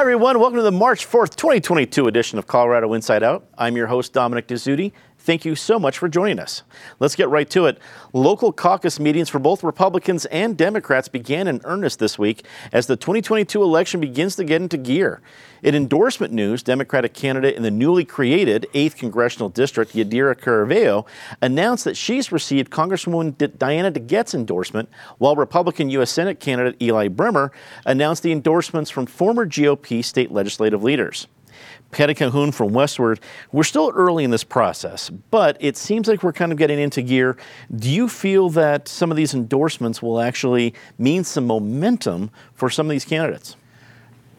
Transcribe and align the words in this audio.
Hi, 0.00 0.02
everyone. 0.02 0.40
Welcome 0.40 0.56
to 0.56 0.62
the 0.62 0.72
March 0.72 1.06
4th, 1.06 1.36
2022 1.36 2.06
edition 2.06 2.38
of 2.38 2.46
Colorado 2.46 2.94
Inside 2.94 3.22
Out. 3.22 3.46
I'm 3.58 3.76
your 3.76 3.86
host, 3.86 4.14
Dominic 4.14 4.48
Dezzutti. 4.48 4.92
Thank 5.22 5.44
you 5.44 5.54
so 5.54 5.78
much 5.78 5.98
for 5.98 6.08
joining 6.08 6.38
us. 6.38 6.62
Let's 6.98 7.14
get 7.14 7.28
right 7.28 7.48
to 7.50 7.66
it. 7.66 7.78
Local 8.14 8.52
caucus 8.52 8.98
meetings 8.98 9.28
for 9.28 9.38
both 9.38 9.62
Republicans 9.62 10.24
and 10.26 10.56
Democrats 10.56 11.08
began 11.08 11.46
in 11.46 11.60
earnest 11.64 11.98
this 11.98 12.18
week 12.18 12.46
as 12.72 12.86
the 12.86 12.96
2022 12.96 13.62
election 13.62 14.00
begins 14.00 14.34
to 14.36 14.44
get 14.44 14.62
into 14.62 14.78
gear. 14.78 15.20
In 15.62 15.74
endorsement 15.74 16.32
news, 16.32 16.62
Democratic 16.62 17.12
candidate 17.12 17.54
in 17.54 17.62
the 17.62 17.70
newly 17.70 18.06
created 18.06 18.66
8th 18.72 18.96
Congressional 18.96 19.50
District, 19.50 19.92
Yadira 19.92 20.34
Caraveo, 20.34 21.06
announced 21.42 21.84
that 21.84 21.98
she's 21.98 22.32
received 22.32 22.70
Congresswoman 22.70 23.58
Diana 23.58 23.92
DeGette's 23.92 24.34
endorsement, 24.34 24.88
while 25.18 25.36
Republican 25.36 25.90
U.S. 25.90 26.10
Senate 26.10 26.40
candidate 26.40 26.80
Eli 26.80 27.08
Bremer 27.08 27.52
announced 27.84 28.22
the 28.22 28.32
endorsements 28.32 28.88
from 28.88 29.04
former 29.04 29.46
GOP 29.46 30.02
state 30.02 30.32
legislative 30.32 30.82
leaders. 30.82 31.26
Patty 31.90 32.14
Calhoun 32.14 32.52
from 32.52 32.70
Westword. 32.70 33.18
We're 33.52 33.64
still 33.64 33.92
early 33.94 34.24
in 34.24 34.30
this 34.30 34.44
process, 34.44 35.10
but 35.10 35.56
it 35.60 35.76
seems 35.76 36.06
like 36.06 36.22
we're 36.22 36.32
kind 36.32 36.52
of 36.52 36.58
getting 36.58 36.78
into 36.78 37.02
gear. 37.02 37.36
Do 37.74 37.90
you 37.90 38.08
feel 38.08 38.48
that 38.50 38.86
some 38.86 39.10
of 39.10 39.16
these 39.16 39.34
endorsements 39.34 40.00
will 40.00 40.20
actually 40.20 40.74
mean 40.98 41.24
some 41.24 41.46
momentum 41.46 42.30
for 42.54 42.70
some 42.70 42.86
of 42.86 42.90
these 42.90 43.04
candidates? 43.04 43.56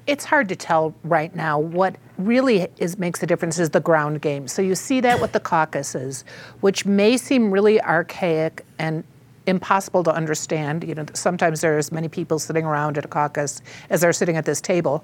It's 0.07 0.25
hard 0.25 0.49
to 0.49 0.55
tell 0.55 0.95
right 1.03 1.33
now. 1.35 1.59
What 1.59 1.95
really 2.17 2.67
is 2.77 2.97
makes 2.97 3.21
a 3.21 3.27
difference 3.27 3.59
is 3.59 3.69
the 3.69 3.79
ground 3.79 4.21
game. 4.21 4.47
So 4.47 4.61
you 4.61 4.75
see 4.75 4.99
that 5.01 5.21
with 5.21 5.31
the 5.31 5.39
caucuses, 5.39 6.25
which 6.61 6.85
may 6.85 7.17
seem 7.17 7.51
really 7.51 7.81
archaic 7.81 8.65
and 8.79 9.03
impossible 9.47 10.03
to 10.03 10.13
understand. 10.13 10.83
You 10.83 10.95
know, 10.95 11.05
sometimes 11.13 11.61
there 11.61 11.75
are 11.75 11.77
as 11.77 11.91
many 11.91 12.07
people 12.07 12.39
sitting 12.39 12.65
around 12.65 12.97
at 12.97 13.05
a 13.05 13.07
caucus 13.07 13.61
as 13.89 14.03
are 14.03 14.13
sitting 14.13 14.37
at 14.37 14.45
this 14.45 14.61
table 14.61 15.03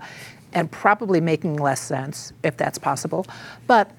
and 0.54 0.72
probably 0.72 1.22
making 1.22 1.58
less 1.58 1.82
sense 1.82 2.34
if 2.44 2.58
that's 2.58 2.78
possible. 2.78 3.26
But 3.68 3.92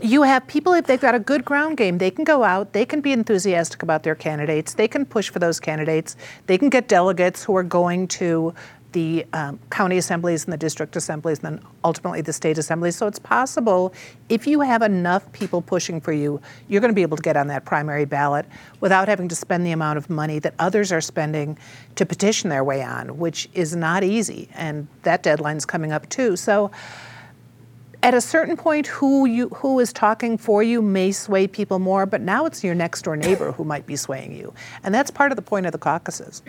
you 0.00 0.22
have 0.22 0.46
people, 0.46 0.72
if 0.74 0.86
they've 0.86 1.00
got 1.00 1.14
a 1.14 1.20
good 1.20 1.44
ground 1.44 1.76
game, 1.76 1.98
they 1.98 2.10
can 2.10 2.24
go 2.24 2.42
out, 2.42 2.72
they 2.72 2.84
can 2.84 3.00
be 3.00 3.12
enthusiastic 3.12 3.82
about 3.82 4.02
their 4.02 4.14
candidates, 4.14 4.74
they 4.74 4.88
can 4.88 5.06
push 5.06 5.30
for 5.30 5.38
those 5.38 5.60
candidates, 5.60 6.16
they 6.46 6.58
can 6.58 6.68
get 6.68 6.88
delegates 6.88 7.44
who 7.44 7.56
are 7.56 7.62
going 7.62 8.08
to 8.08 8.52
the 8.94 9.26
um, 9.34 9.58
county 9.70 9.98
assemblies 9.98 10.44
and 10.44 10.52
the 10.52 10.56
district 10.56 10.96
assemblies 10.96 11.40
and 11.42 11.58
then 11.58 11.66
ultimately 11.84 12.22
the 12.22 12.32
state 12.32 12.56
assemblies. 12.56 12.96
So 12.96 13.06
it's 13.06 13.18
possible 13.18 13.92
if 14.28 14.46
you 14.46 14.60
have 14.60 14.80
enough 14.80 15.30
people 15.32 15.60
pushing 15.60 16.00
for 16.00 16.12
you, 16.12 16.40
you're 16.68 16.80
going 16.80 16.92
to 16.92 16.94
be 16.94 17.02
able 17.02 17.18
to 17.18 17.22
get 17.22 17.36
on 17.36 17.48
that 17.48 17.64
primary 17.64 18.06
ballot 18.06 18.46
without 18.80 19.08
having 19.08 19.28
to 19.28 19.34
spend 19.34 19.66
the 19.66 19.72
amount 19.72 19.98
of 19.98 20.08
money 20.08 20.38
that 20.38 20.54
others 20.58 20.92
are 20.92 21.00
spending 21.00 21.58
to 21.96 22.06
petition 22.06 22.48
their 22.48 22.64
way 22.64 22.82
on, 22.82 23.18
which 23.18 23.48
is 23.52 23.76
not 23.76 24.02
easy. 24.02 24.48
And 24.54 24.88
that 25.02 25.22
deadline's 25.22 25.66
coming 25.66 25.92
up 25.92 26.08
too. 26.08 26.36
So 26.36 26.70
at 28.02 28.14
a 28.14 28.20
certain 28.20 28.56
point 28.56 28.86
who 28.86 29.26
you 29.26 29.48
who 29.48 29.80
is 29.80 29.92
talking 29.92 30.38
for 30.38 30.62
you 30.62 30.80
may 30.82 31.10
sway 31.10 31.46
people 31.46 31.78
more 31.78 32.04
but 32.04 32.20
now 32.20 32.44
it's 32.44 32.62
your 32.62 32.74
next 32.74 33.02
door 33.02 33.16
neighbor 33.16 33.50
who 33.52 33.64
might 33.64 33.86
be 33.86 33.96
swaying 33.96 34.30
you 34.36 34.52
and 34.82 34.94
that's 34.94 35.10
part 35.10 35.32
of 35.32 35.36
the 35.36 35.42
point 35.42 35.64
of 35.64 35.72
the 35.72 35.78
caucuses 35.78 36.42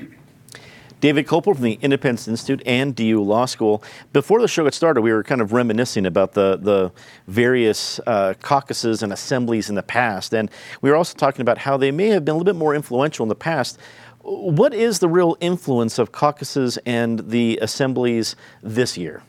David 1.06 1.28
Kopel 1.28 1.54
from 1.54 1.62
the 1.62 1.78
Independence 1.84 2.28
Institute 2.28 2.64
and 2.66 2.96
DU 2.96 3.22
Law 3.22 3.46
School. 3.46 3.84
Before 4.12 4.42
the 4.42 4.48
show 4.48 4.64
got 4.64 4.74
started, 4.74 5.02
we 5.02 5.14
were 5.14 5.22
kind 5.22 5.40
of 5.40 5.54
reminiscing 5.54 6.08
about 6.08 6.34
the, 6.34 6.58
the 6.60 6.92
various 7.28 8.00
uh, 8.08 8.34
caucuses 8.42 9.04
and 9.04 9.14
assemblies 9.14 9.70
in 9.70 9.76
the 9.76 9.84
past. 9.84 10.34
And 10.34 10.50
we 10.82 10.90
were 10.90 10.96
also 10.96 11.16
talking 11.16 11.44
about 11.44 11.60
how 11.60 11.78
they 11.78 11.92
may 11.92 12.08
have 12.08 12.26
been 12.26 12.34
a 12.34 12.38
little 12.40 12.52
bit 12.52 12.58
more 12.58 12.74
influential 12.74 13.22
in 13.22 13.30
the 13.30 13.36
past. 13.36 13.78
What 14.22 14.74
is 14.74 14.98
the 14.98 15.08
real 15.08 15.38
influence 15.42 16.00
of 16.00 16.12
caucuses 16.12 16.80
and 16.88 17.30
the 17.30 17.60
assemblies 17.62 18.36
this 18.64 18.98
year? 18.98 19.22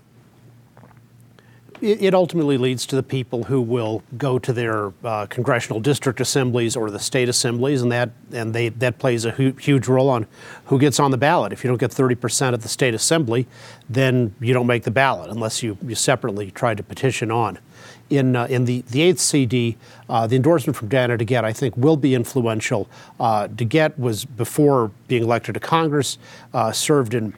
It, 1.80 2.14
ultimately 2.14 2.58
leads 2.58 2.86
to 2.86 2.96
the 2.96 3.02
people 3.02 3.44
who 3.44 3.60
will 3.60 4.02
go 4.16 4.38
to 4.38 4.52
their 4.52 4.92
uh, 5.04 5.26
congressional 5.26 5.80
district 5.80 6.20
assemblies 6.20 6.76
or 6.76 6.90
the 6.90 6.98
state 6.98 7.28
assemblies, 7.28 7.82
and 7.82 7.92
that 7.92 8.10
and 8.32 8.54
they 8.54 8.68
that 8.70 8.98
plays 8.98 9.24
a 9.24 9.32
hu- 9.32 9.52
huge 9.52 9.88
role 9.88 10.08
on 10.08 10.26
who 10.66 10.78
gets 10.78 10.98
on 10.98 11.10
the 11.10 11.18
ballot. 11.18 11.52
If 11.52 11.64
you 11.64 11.68
don't 11.68 11.78
get 11.78 11.90
30% 11.90 12.52
at 12.52 12.60
the 12.60 12.68
state 12.68 12.94
assembly, 12.94 13.46
then 13.88 14.34
you 14.40 14.52
don't 14.52 14.66
make 14.66 14.84
the 14.84 14.90
ballot 14.90 15.30
unless 15.30 15.62
you, 15.62 15.78
you 15.82 15.94
separately 15.94 16.50
try 16.50 16.74
to 16.74 16.82
petition 16.82 17.30
on. 17.30 17.58
In, 18.08 18.36
uh, 18.36 18.46
in 18.46 18.66
the, 18.66 18.82
the 18.82 19.00
8th 19.12 19.18
CD, 19.18 19.76
uh, 20.08 20.26
the 20.28 20.36
endorsement 20.36 20.76
from 20.76 20.88
Diana 20.88 21.18
DeGette, 21.18 21.42
I 21.42 21.52
think, 21.52 21.76
will 21.76 21.96
be 21.96 22.14
influential. 22.14 22.88
Uh, 23.18 23.48
DeGette 23.48 23.98
was, 23.98 24.24
before 24.24 24.92
being 25.08 25.24
elected 25.24 25.54
to 25.54 25.60
Congress, 25.60 26.16
uh, 26.54 26.70
served 26.70 27.14
in 27.14 27.34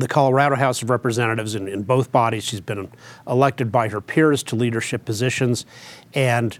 the 0.00 0.08
Colorado 0.08 0.56
House 0.56 0.82
of 0.82 0.90
Representatives 0.90 1.54
in, 1.54 1.68
in 1.68 1.82
both 1.82 2.12
bodies. 2.12 2.44
She's 2.44 2.60
been 2.60 2.90
elected 3.26 3.72
by 3.72 3.88
her 3.88 4.00
peers 4.00 4.42
to 4.44 4.56
leadership 4.56 5.04
positions, 5.04 5.66
and 6.14 6.58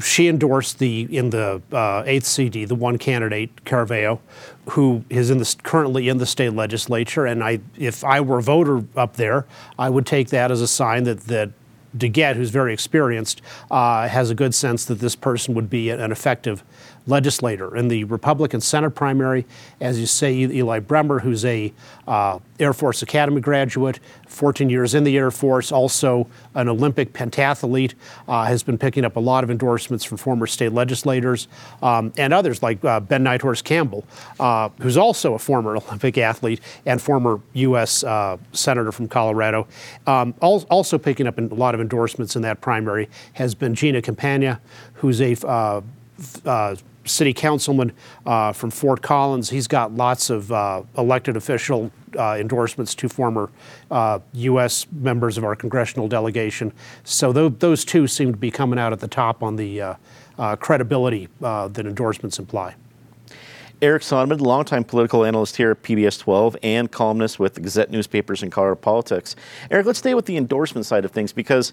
she 0.00 0.26
endorsed 0.26 0.78
the 0.78 1.02
in 1.16 1.30
the 1.30 1.62
uh, 1.72 2.02
eighth 2.04 2.26
CD 2.26 2.64
the 2.64 2.74
one 2.74 2.98
candidate 2.98 3.64
Caraveo, 3.64 4.18
who 4.70 5.04
is 5.08 5.30
in 5.30 5.38
the 5.38 5.56
currently 5.62 6.08
in 6.08 6.18
the 6.18 6.26
state 6.26 6.52
legislature. 6.52 7.26
And 7.26 7.44
I, 7.44 7.60
if 7.76 8.02
I 8.02 8.20
were 8.20 8.38
a 8.38 8.42
voter 8.42 8.84
up 8.96 9.14
there, 9.14 9.46
I 9.78 9.90
would 9.90 10.06
take 10.06 10.30
that 10.30 10.50
as 10.50 10.60
a 10.60 10.68
sign 10.68 11.04
that 11.04 11.20
that 11.22 11.50
DeGette, 11.96 12.36
who's 12.36 12.50
very 12.50 12.72
experienced, 12.72 13.40
uh, 13.70 14.08
has 14.08 14.30
a 14.30 14.34
good 14.34 14.54
sense 14.54 14.84
that 14.86 14.96
this 14.96 15.16
person 15.16 15.54
would 15.54 15.70
be 15.70 15.90
an 15.90 16.12
effective 16.12 16.62
legislator. 17.08 17.74
In 17.76 17.88
the 17.88 18.04
Republican 18.04 18.60
Senate 18.60 18.90
primary, 18.90 19.46
as 19.80 19.98
you 19.98 20.06
say, 20.06 20.34
Eli 20.34 20.78
Bremer, 20.78 21.20
who's 21.20 21.44
a 21.44 21.72
uh, 22.06 22.38
Air 22.60 22.72
Force 22.72 23.02
Academy 23.02 23.40
graduate, 23.40 24.00
14 24.26 24.68
years 24.68 24.94
in 24.94 25.04
the 25.04 25.16
Air 25.16 25.30
Force, 25.30 25.72
also 25.72 26.26
an 26.54 26.68
Olympic 26.68 27.12
pentathlete, 27.12 27.94
uh, 28.28 28.44
has 28.44 28.62
been 28.62 28.78
picking 28.78 29.04
up 29.04 29.16
a 29.16 29.20
lot 29.20 29.44
of 29.44 29.50
endorsements 29.50 30.04
from 30.04 30.18
former 30.18 30.46
state 30.46 30.72
legislators 30.72 31.48
um, 31.82 32.12
and 32.16 32.32
others 32.32 32.62
like 32.62 32.84
uh, 32.84 33.00
Ben 33.00 33.24
Nighthorse 33.24 33.62
Campbell, 33.62 34.04
uh, 34.38 34.68
who's 34.80 34.96
also 34.96 35.34
a 35.34 35.38
former 35.38 35.76
Olympic 35.88 36.18
athlete 36.18 36.60
and 36.86 37.00
former 37.00 37.40
U.S. 37.54 38.04
Uh, 38.04 38.36
senator 38.52 38.92
from 38.92 39.08
Colorado. 39.08 39.66
Um, 40.06 40.34
also 40.40 40.98
picking 40.98 41.26
up 41.26 41.38
a 41.38 41.42
lot 41.42 41.74
of 41.74 41.80
endorsements 41.80 42.36
in 42.36 42.42
that 42.42 42.60
primary 42.60 43.08
has 43.34 43.54
been 43.54 43.74
Gino 43.74 44.00
Campana, 44.00 44.60
who's 44.94 45.20
a 45.20 45.34
uh, 46.44 46.76
city 47.04 47.32
councilman 47.32 47.92
uh, 48.26 48.52
from 48.52 48.70
Fort 48.70 49.02
Collins. 49.02 49.50
He's 49.50 49.66
got 49.66 49.92
lots 49.92 50.30
of 50.30 50.52
uh, 50.52 50.82
elected 50.96 51.36
official 51.36 51.90
uh, 52.18 52.36
endorsements 52.38 52.94
to 52.96 53.08
former 53.08 53.50
U.S. 54.32 54.84
Uh, 54.84 54.86
members 54.92 55.38
of 55.38 55.44
our 55.44 55.56
congressional 55.56 56.08
delegation. 56.08 56.72
So 57.04 57.32
th- 57.32 57.54
those 57.58 57.84
two 57.84 58.06
seem 58.06 58.32
to 58.32 58.38
be 58.38 58.50
coming 58.50 58.78
out 58.78 58.92
at 58.92 59.00
the 59.00 59.08
top 59.08 59.42
on 59.42 59.56
the 59.56 59.80
uh, 59.80 60.56
credibility 60.56 61.28
that 61.40 61.78
endorsements 61.78 62.38
imply. 62.38 62.74
Eric 63.80 64.02
Sondermann, 64.02 64.40
longtime 64.40 64.82
political 64.82 65.24
analyst 65.24 65.56
here 65.56 65.70
at 65.70 65.84
PBS 65.84 66.18
12 66.18 66.56
and 66.64 66.90
columnist 66.90 67.38
with 67.38 67.62
Gazette 67.62 67.92
newspapers 67.92 68.42
and 68.42 68.50
Colorado 68.50 68.74
Politics. 68.74 69.36
Eric, 69.70 69.86
let's 69.86 70.00
stay 70.00 70.14
with 70.14 70.26
the 70.26 70.36
endorsement 70.36 70.84
side 70.84 71.04
of 71.04 71.12
things 71.12 71.32
because 71.32 71.72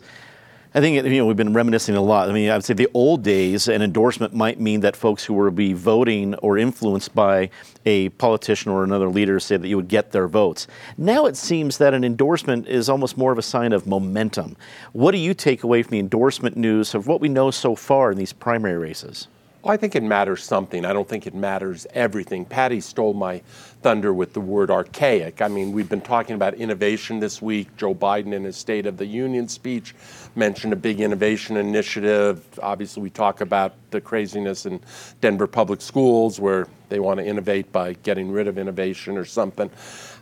I 0.76 0.82
think 0.82 1.06
you 1.06 1.18
know 1.20 1.26
we've 1.26 1.38
been 1.38 1.54
reminiscing 1.54 1.96
a 1.96 2.02
lot. 2.02 2.28
I 2.28 2.34
mean, 2.34 2.50
I 2.50 2.56
would 2.56 2.66
say 2.66 2.74
the 2.74 2.90
old 2.94 3.24
days, 3.24 3.70
an 3.70 3.82
endorsement 3.82 4.34
might 4.34 4.60
mean 4.60 4.82
that 4.82 4.98
folks 4.98 5.24
who 5.24 5.34
were 5.34 5.50
be 5.50 5.72
voting 5.72 6.36
or 6.36 6.58
influenced 6.58 7.16
by 7.16 7.50
a 7.86 8.10
politician 8.10 8.74
or 8.74 8.84
another 8.84 9.08
leader 9.08 9.40
say 9.40 9.56
that 9.56 9.70
you 9.70 9.78
would 9.78 9.88
get 9.88 10.12
their 10.12 10.28
votes. 10.28 10.68
Now 10.98 11.28
it 11.28 11.38
seems 11.38 11.78
that 11.78 11.94
an 11.94 12.04
endorsement 12.04 12.68
is 12.68 12.90
almost 12.90 13.18
more 13.18 13.32
of 13.32 13.38
a 13.38 13.42
sign 13.42 13.72
of 13.72 13.88
momentum. 13.88 14.58
What 14.92 15.12
do 15.12 15.18
you 15.18 15.34
take 15.34 15.64
away 15.64 15.82
from 15.82 15.92
the 15.92 16.00
endorsement 16.00 16.58
news 16.58 16.94
of 16.94 17.08
what 17.08 17.22
we 17.22 17.30
know 17.30 17.52
so 17.52 17.74
far 17.76 18.12
in 18.12 18.18
these 18.18 18.34
primary 18.34 18.78
races? 18.78 19.30
Well, 19.66 19.74
I 19.74 19.78
think 19.78 19.96
it 19.96 20.04
matters 20.04 20.44
something. 20.44 20.86
I 20.86 20.94
don't 20.94 21.10
think 21.10 21.26
it 21.26 21.34
matters 21.34 21.88
everything. 21.92 22.46
Patty 22.46 22.80
stole 22.80 23.16
my 23.16 23.40
thunder 23.82 24.14
with 24.14 24.34
the 24.34 24.40
word 24.40 24.70
archaic. 24.70 25.42
I 25.42 25.48
mean, 25.48 25.72
we've 25.72 25.90
been 25.90 26.02
talking 26.02 26.36
about 26.36 26.54
innovation 26.54 27.20
this 27.20 27.42
week. 27.42 27.76
Joe 27.76 27.96
Biden, 27.96 28.32
in 28.32 28.44
his 28.44 28.58
State 28.58 28.86
of 28.86 28.98
the 28.98 29.08
Union 29.08 29.48
speech, 29.48 29.96
mentioned 30.36 30.72
a 30.72 30.76
big 30.76 31.02
innovation 31.02 31.58
initiative. 31.58 32.46
Obviously, 32.62 33.02
we 33.02 33.10
talk 33.10 33.42
about 33.42 33.74
the 33.90 34.00
craziness 34.00 34.68
in 34.68 34.82
Denver 35.20 35.48
public 35.48 35.82
schools 35.82 36.40
where 36.40 36.68
they 36.90 37.00
want 37.00 37.20
to 37.20 37.26
innovate 37.26 37.72
by 37.72 37.94
getting 38.04 38.32
rid 38.32 38.48
of 38.48 38.58
innovation 38.58 39.18
or 39.18 39.26
something. 39.26 39.70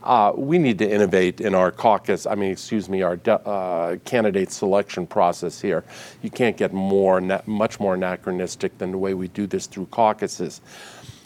Uh, 0.03 0.33
we 0.35 0.57
need 0.57 0.77
to 0.79 0.89
innovate 0.89 1.39
in 1.39 1.55
our 1.55 1.71
caucus, 1.71 2.25
I 2.25 2.35
mean, 2.35 2.51
excuse 2.51 2.89
me, 2.89 3.01
our 3.01 3.19
uh, 3.27 3.95
candidate 4.03 4.51
selection 4.51 5.07
process 5.07 5.61
here. 5.61 5.83
You 6.21 6.29
can't 6.29 6.57
get 6.57 6.73
more, 6.73 7.21
much 7.45 7.79
more 7.79 7.93
anachronistic 7.93 8.77
than 8.77 8.91
the 8.91 8.97
way 8.97 9.13
we 9.13 9.29
do 9.29 9.47
this 9.47 9.65
through 9.65 9.85
caucuses. 9.87 10.61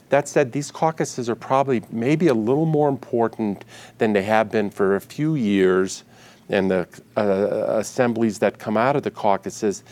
That 0.10 0.28
said, 0.28 0.52
these 0.52 0.72
caucuses 0.72 1.30
are 1.30 1.36
probably 1.36 1.82
maybe 1.92 2.28
a 2.28 2.34
little 2.34 2.66
more 2.66 2.88
important 2.88 3.66
than 3.98 4.14
they 4.14 4.22
have 4.24 4.52
been 4.52 4.70
for 4.70 4.96
a 4.96 5.02
few 5.02 5.36
years, 5.36 6.04
and 6.50 6.72
the 6.72 6.88
uh, 7.18 7.80
assemblies 7.80 8.40
that 8.40 8.58
come 8.58 8.78
out 8.78 8.96
of 8.96 9.04
the 9.04 9.12
caucuses 9.12 9.84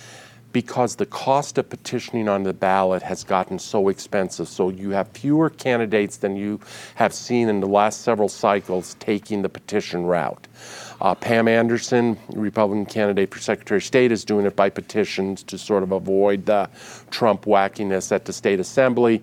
because 0.55 0.95
the 0.95 1.05
cost 1.05 1.57
of 1.57 1.67
petitioning 1.67 2.29
on 2.29 2.43
the 2.43 2.53
ballot 2.53 3.03
has 3.03 3.25
gotten 3.25 3.59
so 3.59 3.89
expensive. 3.89 4.47
So 4.47 4.69
you 4.69 4.91
have 4.91 5.09
fewer 5.09 5.49
candidates 5.49 6.15
than 6.15 6.37
you 6.37 6.61
have 6.95 7.13
seen 7.13 7.49
in 7.49 7.59
the 7.59 7.67
last 7.67 8.03
several 8.03 8.29
cycles 8.29 8.95
taking 9.01 9.41
the 9.41 9.49
petition 9.49 10.05
route. 10.05 10.47
Uh, 11.01 11.13
Pam 11.13 11.49
Anderson, 11.49 12.17
Republican 12.29 12.85
candidate 12.85 13.33
for 13.33 13.41
Secretary 13.41 13.79
of 13.79 13.83
State, 13.83 14.13
is 14.13 14.23
doing 14.23 14.45
it 14.45 14.55
by 14.55 14.69
petitions 14.69 15.43
to 15.43 15.57
sort 15.57 15.83
of 15.83 15.91
avoid 15.91 16.45
the 16.45 16.69
Trump 17.11 17.43
wackiness 17.43 18.13
at 18.13 18.23
the 18.23 18.31
state 18.31 18.61
assembly. 18.61 19.21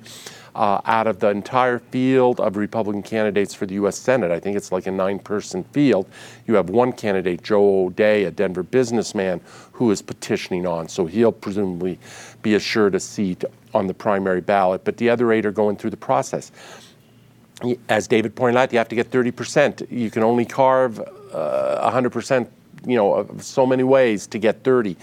Uh, 0.54 0.82
out 0.84 1.06
of 1.06 1.18
the 1.20 1.30
entire 1.30 1.78
field 1.78 2.38
of 2.38 2.58
Republican 2.58 3.02
candidates 3.02 3.54
for 3.54 3.64
the 3.64 3.72
U.S. 3.74 3.98
Senate, 3.98 4.30
I 4.30 4.38
think 4.38 4.54
it's 4.54 4.70
like 4.70 4.86
a 4.86 4.90
nine 4.90 5.18
person 5.18 5.64
field, 5.64 6.06
you 6.46 6.54
have 6.56 6.68
one 6.68 6.92
candidate, 6.92 7.42
Joe 7.42 7.86
O'Dea, 7.86 8.24
a 8.24 8.30
Denver 8.30 8.62
businessman, 8.62 9.40
who 9.72 9.90
is 9.90 10.02
petitioning 10.02 10.66
on. 10.66 10.90
So 10.90 11.06
he'll 11.06 11.32
presumably 11.32 11.98
be 12.42 12.54
assured 12.54 12.94
a 12.94 13.00
seat 13.00 13.44
on 13.72 13.86
the 13.86 13.94
primary 13.94 14.42
ballot, 14.42 14.84
but 14.84 14.98
the 14.98 15.08
other 15.08 15.32
eight 15.32 15.46
are 15.46 15.52
going 15.52 15.76
through 15.76 15.90
the 15.90 15.96
process. 15.96 16.52
As 17.88 18.06
David 18.06 18.36
pointed 18.36 18.58
out, 18.58 18.72
you 18.72 18.78
have 18.78 18.88
to 18.88 18.96
get 18.96 19.10
30%. 19.10 19.90
You 19.90 20.10
can 20.10 20.22
only 20.22 20.44
carve 20.44 21.00
uh, 21.32 21.90
100%, 21.90 22.46
you 22.86 22.96
know, 22.96 23.26
so 23.38 23.64
many 23.64 23.84
ways 23.84 24.26
to 24.26 24.38
get 24.38 24.64
30 24.64 24.98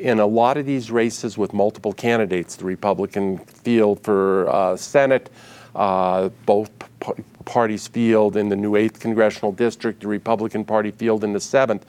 in 0.00 0.18
a 0.18 0.26
lot 0.26 0.56
of 0.56 0.64
these 0.64 0.90
races 0.90 1.36
with 1.36 1.52
multiple 1.52 1.92
candidates, 1.92 2.56
the 2.56 2.64
Republican 2.64 3.38
field 3.38 4.02
for 4.02 4.48
uh, 4.48 4.76
Senate, 4.76 5.28
uh, 5.74 6.30
both 6.46 6.70
p- 7.00 7.12
parties 7.44 7.86
field 7.86 8.36
in 8.36 8.48
the 8.48 8.56
new 8.56 8.72
8th 8.72 8.98
congressional 8.98 9.52
district, 9.52 10.00
the 10.00 10.08
Republican 10.08 10.64
Party 10.64 10.90
field 10.90 11.22
in 11.22 11.34
the 11.34 11.38
7th, 11.38 11.82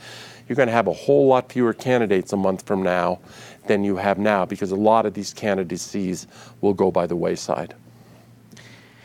you're 0.47 0.57
going 0.57 0.67
to 0.67 0.73
have 0.73 0.87
a 0.87 0.93
whole 0.93 1.27
lot 1.27 1.49
fewer 1.49 1.73
candidates 1.73 2.33
a 2.33 2.37
month 2.37 2.65
from 2.67 2.83
now 2.83 3.19
than 3.67 3.83
you 3.83 3.95
have 3.95 4.17
now 4.17 4.45
because 4.45 4.71
a 4.71 4.75
lot 4.75 5.05
of 5.05 5.13
these 5.13 5.33
candidacies 5.33 6.27
will 6.59 6.73
go 6.73 6.91
by 6.91 7.07
the 7.07 7.15
wayside. 7.15 7.73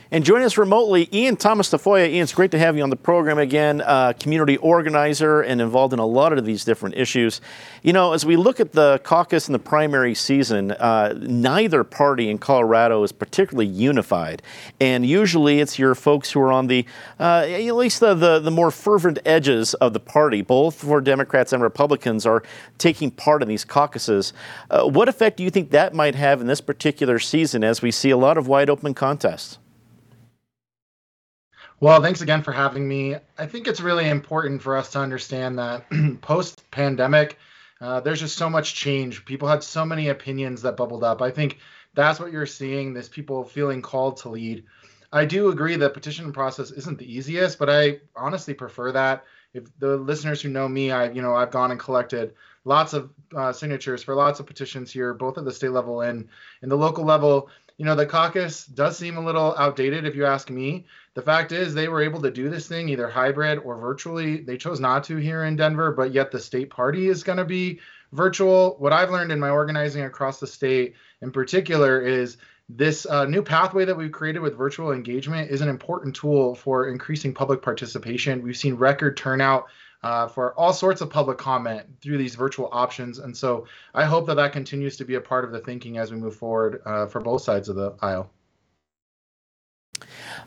And 0.08 0.24
joining 0.24 0.46
us 0.46 0.56
remotely, 0.56 1.08
Ian 1.12 1.34
Thomas 1.34 1.68
Tafoya. 1.68 2.08
Ian, 2.08 2.22
it's 2.22 2.32
great 2.32 2.52
to 2.52 2.60
have 2.60 2.76
you 2.76 2.84
on 2.84 2.90
the 2.90 2.96
program 2.96 3.38
again. 3.38 3.80
Uh, 3.80 4.12
community 4.12 4.56
organizer 4.58 5.40
and 5.40 5.60
involved 5.60 5.92
in 5.92 5.98
a 5.98 6.06
lot 6.06 6.32
of 6.32 6.44
these 6.44 6.64
different 6.64 6.94
issues. 6.94 7.40
You 7.82 7.92
know, 7.92 8.12
as 8.12 8.24
we 8.24 8.36
look 8.36 8.60
at 8.60 8.70
the 8.70 9.00
caucus 9.02 9.48
and 9.48 9.54
the 9.56 9.58
primary 9.58 10.14
season, 10.14 10.70
uh, 10.70 11.14
neither 11.18 11.82
party 11.82 12.30
in 12.30 12.38
Colorado 12.38 13.02
is 13.02 13.10
particularly 13.10 13.66
unified. 13.66 14.42
And 14.80 15.04
usually 15.04 15.58
it's 15.58 15.76
your 15.76 15.96
folks 15.96 16.30
who 16.30 16.38
are 16.38 16.52
on 16.52 16.68
the, 16.68 16.86
uh, 17.18 17.44
at 17.48 17.74
least 17.74 17.98
the, 17.98 18.14
the, 18.14 18.38
the, 18.38 18.52
more 18.52 18.70
fervent 18.70 19.18
edges 19.26 19.74
of 19.74 19.92
the 19.92 20.00
party, 20.00 20.40
both 20.40 20.76
for 20.76 21.00
Democrats 21.00 21.52
and 21.52 21.64
Republicans, 21.64 22.24
are 22.24 22.44
taking 22.78 23.10
part 23.10 23.42
in 23.42 23.48
these 23.48 23.64
caucuses. 23.64 24.32
Uh, 24.70 24.84
what 24.84 25.08
effect 25.08 25.36
do 25.36 25.42
you 25.42 25.50
think 25.50 25.72
that 25.72 25.94
might 25.94 26.14
have 26.14 26.40
in 26.40 26.46
this 26.46 26.60
particular 26.60 27.18
season 27.18 27.64
as 27.64 27.82
we 27.82 27.90
see 27.90 28.10
a 28.10 28.16
lot 28.16 28.38
of 28.38 28.46
wide 28.46 28.70
open 28.70 28.94
contests? 28.94 29.58
Well, 31.78 32.00
thanks 32.00 32.22
again 32.22 32.42
for 32.42 32.52
having 32.52 32.88
me. 32.88 33.16
I 33.36 33.44
think 33.46 33.66
it's 33.66 33.82
really 33.82 34.08
important 34.08 34.62
for 34.62 34.78
us 34.78 34.92
to 34.92 34.98
understand 34.98 35.58
that 35.58 35.84
post 36.22 36.70
pandemic, 36.70 37.38
uh, 37.82 38.00
there's 38.00 38.20
just 38.20 38.38
so 38.38 38.48
much 38.48 38.74
change. 38.74 39.26
People 39.26 39.46
had 39.46 39.62
so 39.62 39.84
many 39.84 40.08
opinions 40.08 40.62
that 40.62 40.78
bubbled 40.78 41.04
up. 41.04 41.20
I 41.20 41.30
think 41.30 41.58
that's 41.92 42.18
what 42.18 42.32
you're 42.32 42.46
seeing 42.46 42.94
this 42.94 43.10
people 43.10 43.44
feeling 43.44 43.82
called 43.82 44.16
to 44.18 44.30
lead. 44.30 44.64
I 45.12 45.26
do 45.26 45.50
agree 45.50 45.76
that 45.76 45.92
petition 45.92 46.32
process 46.32 46.70
isn't 46.70 46.98
the 46.98 47.14
easiest, 47.14 47.58
but 47.58 47.68
I 47.68 48.00
honestly 48.16 48.54
prefer 48.54 48.92
that. 48.92 49.24
If 49.52 49.64
the 49.78 49.98
listeners 49.98 50.40
who 50.40 50.48
know 50.48 50.68
me, 50.68 50.90
I 50.90 51.10
you 51.10 51.20
know 51.20 51.34
I've 51.34 51.50
gone 51.50 51.70
and 51.70 51.80
collected 51.80 52.34
lots 52.64 52.94
of 52.94 53.10
uh, 53.34 53.52
signatures 53.52 54.02
for 54.02 54.14
lots 54.14 54.40
of 54.40 54.46
petitions 54.46 54.90
here, 54.90 55.14
both 55.14 55.38
at 55.38 55.44
the 55.44 55.52
state 55.52 55.70
level 55.70 56.00
and 56.00 56.28
in 56.62 56.68
the 56.68 56.76
local 56.76 57.04
level. 57.04 57.48
You 57.78 57.84
know, 57.84 57.94
the 57.94 58.06
caucus 58.06 58.64
does 58.64 58.96
seem 58.96 59.18
a 59.18 59.24
little 59.24 59.54
outdated, 59.58 60.06
if 60.06 60.14
you 60.14 60.24
ask 60.24 60.48
me. 60.48 60.86
The 61.14 61.22
fact 61.22 61.52
is, 61.52 61.74
they 61.74 61.88
were 61.88 62.02
able 62.02 62.22
to 62.22 62.30
do 62.30 62.48
this 62.48 62.66
thing 62.66 62.88
either 62.88 63.08
hybrid 63.08 63.58
or 63.58 63.76
virtually. 63.76 64.38
They 64.38 64.56
chose 64.56 64.80
not 64.80 65.04
to 65.04 65.16
here 65.16 65.44
in 65.44 65.56
Denver, 65.56 65.92
but 65.92 66.12
yet 66.12 66.30
the 66.30 66.40
state 66.40 66.70
party 66.70 67.08
is 67.08 67.22
going 67.22 67.38
to 67.38 67.44
be 67.44 67.80
virtual. 68.12 68.76
What 68.78 68.94
I've 68.94 69.10
learned 69.10 69.30
in 69.30 69.40
my 69.40 69.50
organizing 69.50 70.04
across 70.04 70.40
the 70.40 70.46
state, 70.46 70.94
in 71.20 71.30
particular, 71.30 72.00
is 72.00 72.38
this 72.68 73.06
uh, 73.06 73.26
new 73.26 73.42
pathway 73.42 73.84
that 73.84 73.96
we've 73.96 74.10
created 74.10 74.40
with 74.40 74.56
virtual 74.56 74.92
engagement 74.92 75.50
is 75.50 75.60
an 75.60 75.68
important 75.68 76.16
tool 76.16 76.54
for 76.54 76.88
increasing 76.88 77.32
public 77.32 77.62
participation. 77.62 78.42
We've 78.42 78.56
seen 78.56 78.74
record 78.74 79.16
turnout 79.16 79.66
uh, 80.06 80.28
for 80.28 80.54
all 80.54 80.72
sorts 80.72 81.00
of 81.00 81.10
public 81.10 81.36
comment 81.36 81.84
through 82.00 82.16
these 82.16 82.36
virtual 82.36 82.68
options. 82.70 83.18
And 83.18 83.36
so 83.36 83.66
I 83.92 84.04
hope 84.04 84.24
that 84.28 84.36
that 84.36 84.52
continues 84.52 84.96
to 84.98 85.04
be 85.04 85.16
a 85.16 85.20
part 85.20 85.44
of 85.44 85.50
the 85.50 85.58
thinking 85.58 85.98
as 85.98 86.12
we 86.12 86.16
move 86.16 86.36
forward 86.36 86.80
uh, 86.86 87.06
for 87.06 87.20
both 87.20 87.42
sides 87.42 87.68
of 87.68 87.74
the 87.74 87.92
aisle. 88.00 88.30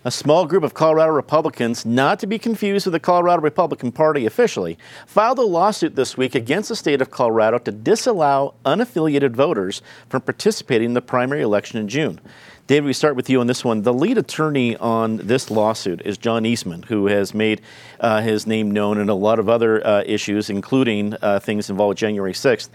A 0.05 0.11
small 0.11 0.45
group 0.45 0.63
of 0.63 0.73
Colorado 0.73 1.11
Republicans, 1.11 1.85
not 1.85 2.19
to 2.19 2.27
be 2.27 2.39
confused 2.39 2.85
with 2.85 2.93
the 2.93 3.01
Colorado 3.01 3.41
Republican 3.41 3.91
Party 3.91 4.25
officially, 4.25 4.77
filed 5.05 5.39
a 5.39 5.41
lawsuit 5.41 5.97
this 5.97 6.15
week 6.15 6.35
against 6.35 6.69
the 6.69 6.75
state 6.77 7.01
of 7.01 7.11
Colorado 7.11 7.57
to 7.57 7.71
disallow 7.71 8.53
unaffiliated 8.63 9.31
voters 9.31 9.81
from 10.07 10.21
participating 10.21 10.89
in 10.89 10.93
the 10.93 11.01
primary 11.01 11.41
election 11.41 11.81
in 11.81 11.89
June. 11.89 12.21
David, 12.69 12.85
we 12.85 12.93
start 12.93 13.15
with 13.15 13.31
you 13.31 13.39
on 13.39 13.47
this 13.47 13.65
one. 13.65 13.81
The 13.81 13.91
lead 13.91 14.19
attorney 14.19 14.77
on 14.77 15.17
this 15.17 15.49
lawsuit 15.49 16.03
is 16.05 16.19
John 16.19 16.45
Eastman, 16.45 16.83
who 16.83 17.07
has 17.07 17.33
made 17.33 17.61
uh, 17.99 18.21
his 18.21 18.45
name 18.45 18.69
known 18.69 18.99
in 18.99 19.09
a 19.09 19.15
lot 19.15 19.39
of 19.39 19.49
other 19.49 19.83
uh, 19.83 20.03
issues, 20.05 20.51
including 20.51 21.15
uh, 21.19 21.39
things 21.39 21.71
involved 21.71 21.89
with 21.89 21.97
January 21.97 22.31
6th 22.31 22.69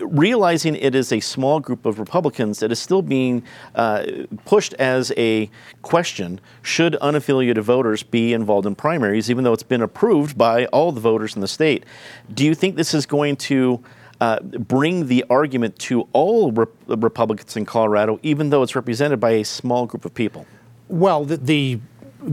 realizing 0.00 0.76
it 0.76 0.94
is 0.94 1.10
a 1.10 1.18
small 1.18 1.58
group 1.58 1.84
of 1.84 1.98
Republicans 1.98 2.60
that 2.60 2.70
is 2.70 2.78
still 2.78 3.02
being 3.02 3.42
uh, 3.74 4.04
pushed 4.44 4.72
as 4.74 5.12
a 5.16 5.50
question 5.82 6.40
should 6.62 6.92
unaffiliated 7.02 7.58
voters 7.58 8.04
be 8.04 8.32
involved 8.32 8.66
in 8.66 8.74
primaries, 8.76 9.30
even 9.30 9.42
though 9.42 9.52
it's 9.52 9.64
been 9.64 9.82
approved 9.82 10.38
by 10.38 10.66
all 10.66 10.92
the 10.92 11.00
voters 11.00 11.34
in 11.34 11.40
the 11.40 11.48
state. 11.48 11.84
Do 12.32 12.44
you 12.44 12.54
think 12.54 12.76
this 12.76 12.94
is 12.94 13.04
going 13.04 13.34
to 13.36 13.82
uh, 14.20 14.40
bring 14.40 15.06
the 15.06 15.24
argument 15.28 15.78
to 15.80 16.08
all 16.12 16.52
Re- 16.52 16.66
Republicans 16.86 17.56
in 17.56 17.64
Colorado, 17.64 18.18
even 18.22 18.50
though 18.50 18.62
it's 18.62 18.76
represented 18.76 19.20
by 19.20 19.30
a 19.30 19.44
small 19.44 19.86
group 19.86 20.04
of 20.04 20.14
people? 20.14 20.46
Well, 20.88 21.24
the, 21.24 21.36
the 21.36 21.80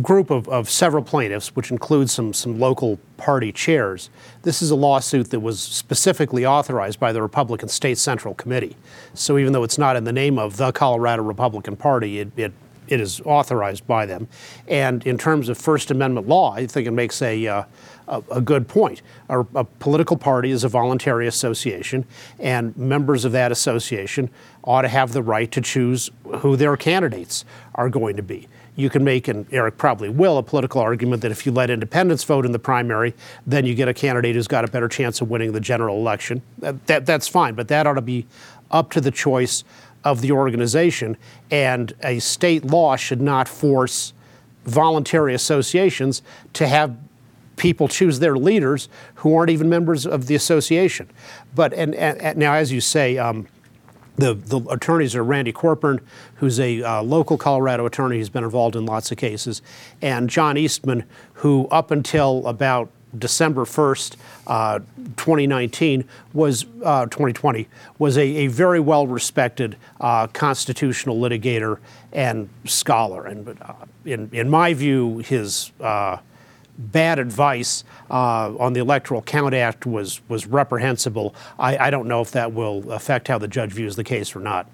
group 0.02 0.30
of, 0.30 0.48
of 0.48 0.70
several 0.70 1.04
plaintiffs, 1.04 1.56
which 1.56 1.72
includes 1.72 2.12
some, 2.12 2.34
some 2.34 2.60
local 2.60 2.98
party 3.18 3.52
chairs. 3.52 4.10
This 4.44 4.62
is 4.62 4.72
a 4.72 4.76
lawsuit 4.76 5.32
that 5.32 5.40
was 5.42 5.60
specifically 5.60 6.46
authorized 6.46 7.00
by 7.00 7.12
the 7.12 7.22
Republican 7.22 7.68
State 7.68 7.98
Central 7.98 8.34
Committee. 8.34 8.78
So 9.14 9.38
even 9.38 9.54
though 9.54 9.64
it's 9.64 9.78
not 9.78 9.96
in 9.96 10.04
the 10.04 10.14
name 10.14 10.40
of 10.40 10.58
the 10.58 10.72
Colorado 10.72 11.24
Republican 11.24 11.76
Party, 11.76 12.20
it, 12.20 12.32
it, 12.38 12.54
it 12.88 13.02
is 13.02 13.22
authorized 13.22 13.86
by 13.86 14.06
them. 14.06 14.28
And 14.68 15.06
in 15.06 15.18
terms 15.18 15.50
of 15.50 15.58
First 15.58 15.92
Amendment 15.92 16.28
law, 16.28 16.54
I 16.54 16.68
think 16.68 16.88
it 16.88 16.92
makes 16.92 17.22
a, 17.22 17.48
uh, 17.48 17.64
a, 18.08 18.22
a, 18.32 18.42
good 18.42 18.68
point. 18.68 19.02
A, 19.30 19.40
a 19.56 19.64
political 19.64 20.18
party 20.18 20.52
is 20.52 20.64
a 20.64 20.70
voluntary 20.70 21.28
association, 21.28 22.06
and 22.40 22.76
members 22.78 23.26
of 23.26 23.32
that 23.32 23.52
association 23.52 24.30
ought 24.64 24.84
to 24.84 24.88
have 24.88 25.14
the 25.14 25.24
right 25.24 25.52
to 25.52 25.62
choose 25.62 26.10
who 26.40 26.56
their 26.56 26.78
candidates 26.78 27.46
are 27.76 27.90
going 27.90 28.16
to 28.16 28.24
be 28.24 28.48
you 28.76 28.90
can 28.90 29.04
make, 29.04 29.28
and 29.28 29.46
Eric 29.52 29.78
probably 29.78 30.10
will, 30.10 30.38
a 30.38 30.44
political 30.44 30.82
argument 30.82 31.22
that 31.22 31.32
if 31.32 31.46
you 31.46 31.52
let 31.52 31.70
independents 31.70 32.24
vote 32.24 32.46
in 32.46 32.52
the 32.52 32.60
primary, 32.60 33.14
then 33.46 33.66
you 33.66 33.76
get 33.76 33.88
a 33.88 33.94
candidate 33.94 34.36
who's 34.36 34.48
got 34.48 34.64
a 34.64 34.68
better 34.68 34.88
chance 34.88 35.22
of 35.22 35.30
winning 35.30 35.52
the 35.52 35.60
general 35.60 35.98
election. 35.98 36.42
That, 36.60 36.86
that, 36.88 37.06
that's 37.06 37.28
fine, 37.28 37.54
but 37.54 37.68
that 37.68 37.86
ought 37.86 37.96
to 37.96 38.02
be 38.02 38.26
up 38.72 38.92
to 38.92 39.02
the 39.02 39.12
choice 39.12 39.64
of 40.04 40.22
the 40.22 40.32
organization. 40.32 41.18
And 41.50 41.94
a 42.04 42.20
state 42.20 42.66
law 42.66 42.96
should 42.96 43.22
not 43.22 43.48
force 43.48 44.14
voluntary 44.66 45.34
associations 45.34 46.22
to 46.54 46.68
have 46.68 46.96
people 47.62 47.88
choose 47.88 48.18
their 48.18 48.36
leaders 48.36 48.90
who 49.16 49.36
aren't 49.36 49.52
even 49.52 49.70
members 49.70 50.08
of 50.08 50.26
the 50.26 50.34
association. 50.34 51.08
But 51.54 51.74
and, 51.74 51.94
and 51.94 52.36
now, 52.36 52.56
as 52.56 52.72
you 52.72 52.82
say, 52.82 53.20
um, 53.20 53.48
the, 54.16 54.34
the 54.34 54.60
attorneys 54.72 55.16
are 55.16 55.24
Randy 55.24 55.54
Corporon, 55.54 56.00
who's 56.38 56.60
a 56.60 56.82
uh, 56.82 57.04
local 57.04 57.38
Colorado 57.38 57.86
attorney. 57.86 58.18
He's 58.18 58.30
been 58.30 58.44
involved 58.44 58.76
in 58.76 58.88
lots 58.88 59.12
of 59.12 59.20
cases, 59.20 59.62
and 60.02 60.28
John 60.28 60.58
Eastman, 60.58 61.04
who 61.36 61.68
up 61.68 61.92
until 61.92 62.48
about 62.48 62.90
December 63.16 63.66
1st, 63.66 64.16
uh, 64.48 64.80
2019, 65.18 66.04
was 66.34 66.66
uh, 66.84 67.06
2020, 67.06 67.68
was 68.00 68.18
a, 68.18 68.22
a 68.22 68.48
very 68.48 68.80
well 68.80 69.06
respected 69.06 69.78
uh, 70.00 70.26
constitutional 70.28 71.18
litigator 71.18 71.78
and 72.12 72.50
scholar. 72.66 73.28
And 73.28 73.50
uh, 73.62 73.74
in, 74.04 74.32
in 74.34 74.50
my 74.50 74.74
view, 74.74 75.20
his 75.20 75.72
uh, 75.80 76.18
bad 76.78 77.20
advice 77.20 77.84
uh, 78.10 78.56
on 78.58 78.74
the 78.74 78.80
Electoral 78.80 79.22
Count 79.22 79.54
Act 79.54 79.86
was, 79.86 80.22
was 80.28 80.48
reprehensible. 80.48 81.36
I, 81.60 81.78
I 81.78 81.90
don't 81.90 82.08
know 82.08 82.22
if 82.22 82.32
that 82.32 82.54
will 82.54 82.92
affect 82.92 83.28
how 83.28 83.38
the 83.38 83.48
judge 83.48 83.72
views 83.72 83.96
the 83.96 84.04
case 84.04 84.36
or 84.36 84.40
not. 84.40 84.68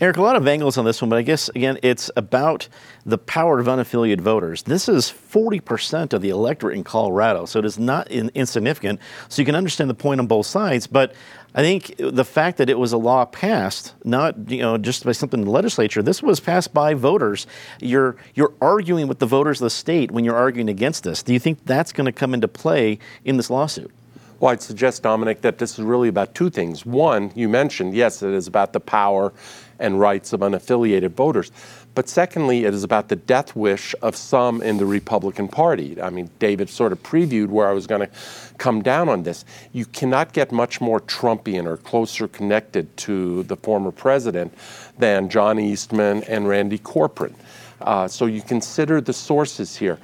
Eric, 0.00 0.16
a 0.16 0.22
lot 0.22 0.36
of 0.36 0.46
angles 0.46 0.76
on 0.76 0.84
this 0.84 1.00
one, 1.00 1.08
but 1.08 1.16
I 1.16 1.22
guess, 1.22 1.48
again, 1.50 1.78
it's 1.82 2.10
about 2.16 2.68
the 3.06 3.18
power 3.18 3.58
of 3.58 3.66
unaffiliated 3.66 4.20
voters. 4.20 4.62
This 4.62 4.88
is 4.88 5.10
40% 5.10 6.12
of 6.12 6.22
the 6.22 6.30
electorate 6.30 6.76
in 6.76 6.84
Colorado, 6.84 7.44
so 7.46 7.58
it 7.58 7.64
is 7.64 7.78
not 7.78 8.10
in, 8.10 8.30
insignificant. 8.34 9.00
So 9.28 9.42
you 9.42 9.46
can 9.46 9.54
understand 9.54 9.88
the 9.88 9.94
point 9.94 10.20
on 10.20 10.26
both 10.26 10.46
sides, 10.46 10.86
but 10.86 11.14
I 11.54 11.62
think 11.62 11.94
the 11.98 12.24
fact 12.24 12.58
that 12.58 12.68
it 12.68 12.78
was 12.78 12.92
a 12.92 12.98
law 12.98 13.24
passed, 13.24 13.94
not 14.04 14.50
you 14.50 14.58
know 14.58 14.76
just 14.76 15.04
by 15.04 15.12
something 15.12 15.40
in 15.40 15.46
the 15.46 15.52
legislature, 15.52 16.02
this 16.02 16.20
was 16.20 16.40
passed 16.40 16.74
by 16.74 16.94
voters. 16.94 17.46
You're 17.80 18.16
you're 18.34 18.52
arguing 18.60 19.06
with 19.06 19.20
the 19.20 19.26
voters 19.26 19.60
of 19.60 19.66
the 19.66 19.70
state 19.70 20.10
when 20.10 20.24
you're 20.24 20.36
arguing 20.36 20.68
against 20.68 21.04
this. 21.04 21.22
Do 21.22 21.32
you 21.32 21.38
think 21.38 21.64
that's 21.64 21.92
going 21.92 22.06
to 22.06 22.12
come 22.12 22.34
into 22.34 22.48
play 22.48 22.98
in 23.24 23.36
this 23.36 23.50
lawsuit? 23.50 23.92
Well, 24.40 24.52
I'd 24.52 24.62
suggest, 24.62 25.02
Dominic, 25.02 25.40
that 25.42 25.58
this 25.58 25.78
is 25.78 25.84
really 25.84 26.08
about 26.08 26.34
two 26.34 26.50
things. 26.50 26.84
One, 26.84 27.30
you 27.34 27.48
mentioned, 27.48 27.94
yes, 27.94 28.22
it 28.22 28.34
is 28.34 28.46
about 28.46 28.72
the 28.72 28.80
power 28.80 29.32
and 29.78 29.98
rights 29.98 30.32
of 30.32 30.40
unaffiliated 30.40 31.12
voters. 31.12 31.52
But 31.94 32.08
secondly, 32.08 32.64
it 32.64 32.74
is 32.74 32.82
about 32.82 33.08
the 33.08 33.16
death 33.16 33.54
wish 33.54 33.94
of 34.02 34.16
some 34.16 34.60
in 34.62 34.78
the 34.78 34.86
Republican 34.86 35.46
Party. 35.46 36.00
I 36.00 36.10
mean, 36.10 36.28
David 36.40 36.68
sort 36.68 36.90
of 36.90 37.00
previewed 37.04 37.48
where 37.48 37.68
I 37.68 37.72
was 37.72 37.86
going 37.86 38.00
to 38.00 38.10
come 38.58 38.82
down 38.82 39.08
on 39.08 39.22
this. 39.22 39.44
You 39.72 39.84
cannot 39.86 40.32
get 40.32 40.50
much 40.50 40.80
more 40.80 41.00
Trumpian 41.00 41.66
or 41.66 41.76
closer 41.76 42.26
connected 42.26 42.96
to 42.98 43.44
the 43.44 43.56
former 43.56 43.92
president 43.92 44.52
than 44.98 45.28
John 45.28 45.60
Eastman 45.60 46.24
and 46.24 46.48
Randy 46.48 46.78
Corporon. 46.78 47.34
Uh, 47.80 48.08
so 48.08 48.26
you 48.26 48.42
consider 48.42 49.00
the 49.00 49.12
sources 49.12 49.76
here 49.76 49.98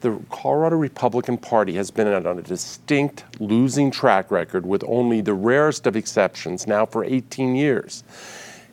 the 0.00 0.18
Colorado 0.30 0.76
Republican 0.76 1.36
Party 1.36 1.74
has 1.74 1.90
been 1.90 2.06
on 2.08 2.38
a 2.38 2.42
distinct 2.42 3.24
losing 3.40 3.90
track 3.90 4.30
record 4.30 4.66
with 4.66 4.82
only 4.86 5.20
the 5.20 5.34
rarest 5.34 5.86
of 5.86 5.96
exceptions 5.96 6.66
now 6.66 6.86
for 6.86 7.04
18 7.04 7.54
years. 7.54 8.02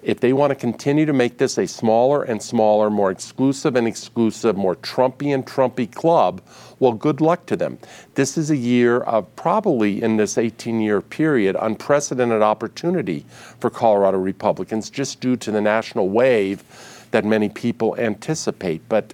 If 0.03 0.19
they 0.19 0.31
want 0.31 0.51
to 0.51 0.55
continue 0.55 1.05
to 1.05 1.13
make 1.13 1.37
this 1.37 1.57
a 1.57 1.67
smaller 1.67 2.23
and 2.23 2.41
smaller, 2.41 2.89
more 2.89 3.11
exclusive 3.11 3.75
and 3.75 3.87
exclusive, 3.87 4.55
more 4.55 4.75
Trumpy 4.75 5.33
and 5.33 5.45
Trumpy 5.45 5.91
club, 5.91 6.41
well, 6.79 6.93
good 6.93 7.19
luck 7.19 7.45
to 7.47 7.57
them. 7.57 7.79
This 8.13 8.37
is 8.37 8.51
a 8.51 8.55
year 8.55 8.99
of 8.99 9.35
probably 9.35 10.01
in 10.01 10.17
this 10.17 10.37
18 10.37 10.79
year 10.79 11.01
period 11.01 11.57
unprecedented 11.59 12.41
opportunity 12.41 13.25
for 13.59 13.69
Colorado 13.69 14.19
Republicans 14.19 14.89
just 14.89 15.19
due 15.19 15.35
to 15.35 15.51
the 15.51 15.61
national 15.61 16.09
wave 16.09 16.63
that 17.11 17.25
many 17.25 17.49
people 17.49 17.95
anticipate. 17.97 18.87
But 18.87 19.13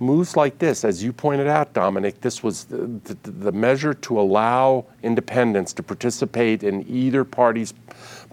moves 0.00 0.36
like 0.36 0.58
this, 0.58 0.84
as 0.84 1.04
you 1.04 1.12
pointed 1.12 1.46
out, 1.46 1.74
Dominic, 1.74 2.20
this 2.22 2.42
was 2.42 2.64
the, 2.64 2.86
the, 3.04 3.30
the, 3.30 3.52
measure 3.52 3.92
to 3.92 4.18
allow 4.18 4.86
independents 5.02 5.74
to 5.74 5.82
participate 5.82 6.62
in 6.62 6.88
either 6.88 7.22
party's 7.22 7.74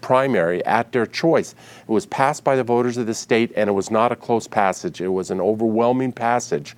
primary 0.00 0.64
at 0.64 0.90
their 0.92 1.04
choice. 1.06 1.54
It 1.82 1.90
was 1.90 2.06
passed 2.06 2.42
by 2.42 2.56
the 2.56 2.64
voters 2.64 2.96
of 2.96 3.06
the 3.06 3.14
state, 3.14 3.52
and 3.54 3.68
it 3.68 3.72
was 3.74 3.90
not 3.90 4.12
a 4.12 4.16
close 4.16 4.48
passage. 4.48 5.00
It 5.02 5.08
was 5.08 5.30
an 5.30 5.40
overwhelming 5.40 6.12
passage. 6.12 6.74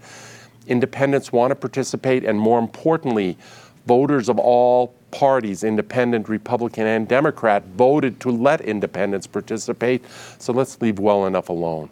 Independents 0.66 1.32
want 1.32 1.52
to 1.52 1.54
participate, 1.54 2.25
and 2.25 2.38
more 2.38 2.59
importantly, 2.59 3.38
voters 3.87 4.28
of 4.28 4.38
all 4.38 4.88
parties, 5.12 5.62
independent, 5.62 6.28
Republican, 6.28 6.87
and 6.87 7.06
Democrat, 7.06 7.64
voted 7.76 8.20
to 8.20 8.30
let 8.30 8.61
independents 8.61 9.26
participate. 9.26 10.04
So 10.38 10.52
let's 10.52 10.80
leave 10.80 10.99
well 10.99 11.26
enough 11.26 11.49
alone. 11.49 11.90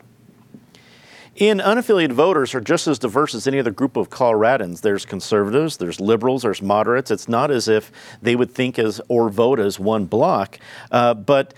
In 1.38 1.58
unaffiliated 1.58 2.10
voters 2.10 2.52
are 2.56 2.60
just 2.60 2.88
as 2.88 2.98
diverse 2.98 3.32
as 3.32 3.46
any 3.46 3.60
other 3.60 3.70
group 3.70 3.96
of 3.96 4.10
Coloradans. 4.10 4.80
There's 4.80 5.06
conservatives, 5.06 5.76
there's 5.76 6.00
liberals, 6.00 6.42
there's 6.42 6.60
moderates. 6.60 7.12
It's 7.12 7.28
not 7.28 7.52
as 7.52 7.68
if 7.68 7.92
they 8.20 8.34
would 8.34 8.50
think 8.50 8.76
as 8.76 9.00
or 9.06 9.30
vote 9.30 9.60
as 9.60 9.78
one 9.78 10.06
block, 10.06 10.58
uh, 10.90 11.14
but 11.14 11.54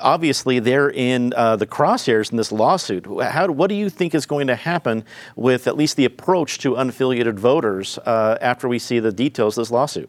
obviously 0.00 0.60
they're 0.60 0.88
in 0.88 1.34
uh, 1.36 1.56
the 1.56 1.66
crosshairs 1.66 2.30
in 2.30 2.38
this 2.38 2.50
lawsuit. 2.50 3.04
How, 3.22 3.48
what 3.48 3.66
do 3.66 3.74
you 3.74 3.90
think 3.90 4.14
is 4.14 4.24
going 4.24 4.46
to 4.46 4.56
happen 4.56 5.04
with 5.36 5.66
at 5.66 5.76
least 5.76 5.98
the 5.98 6.06
approach 6.06 6.56
to 6.60 6.72
unaffiliated 6.72 7.34
voters 7.34 7.98
uh, 8.06 8.38
after 8.40 8.66
we 8.66 8.78
see 8.78 8.98
the 8.98 9.12
details 9.12 9.58
of 9.58 9.62
this 9.66 9.70
lawsuit? 9.70 10.08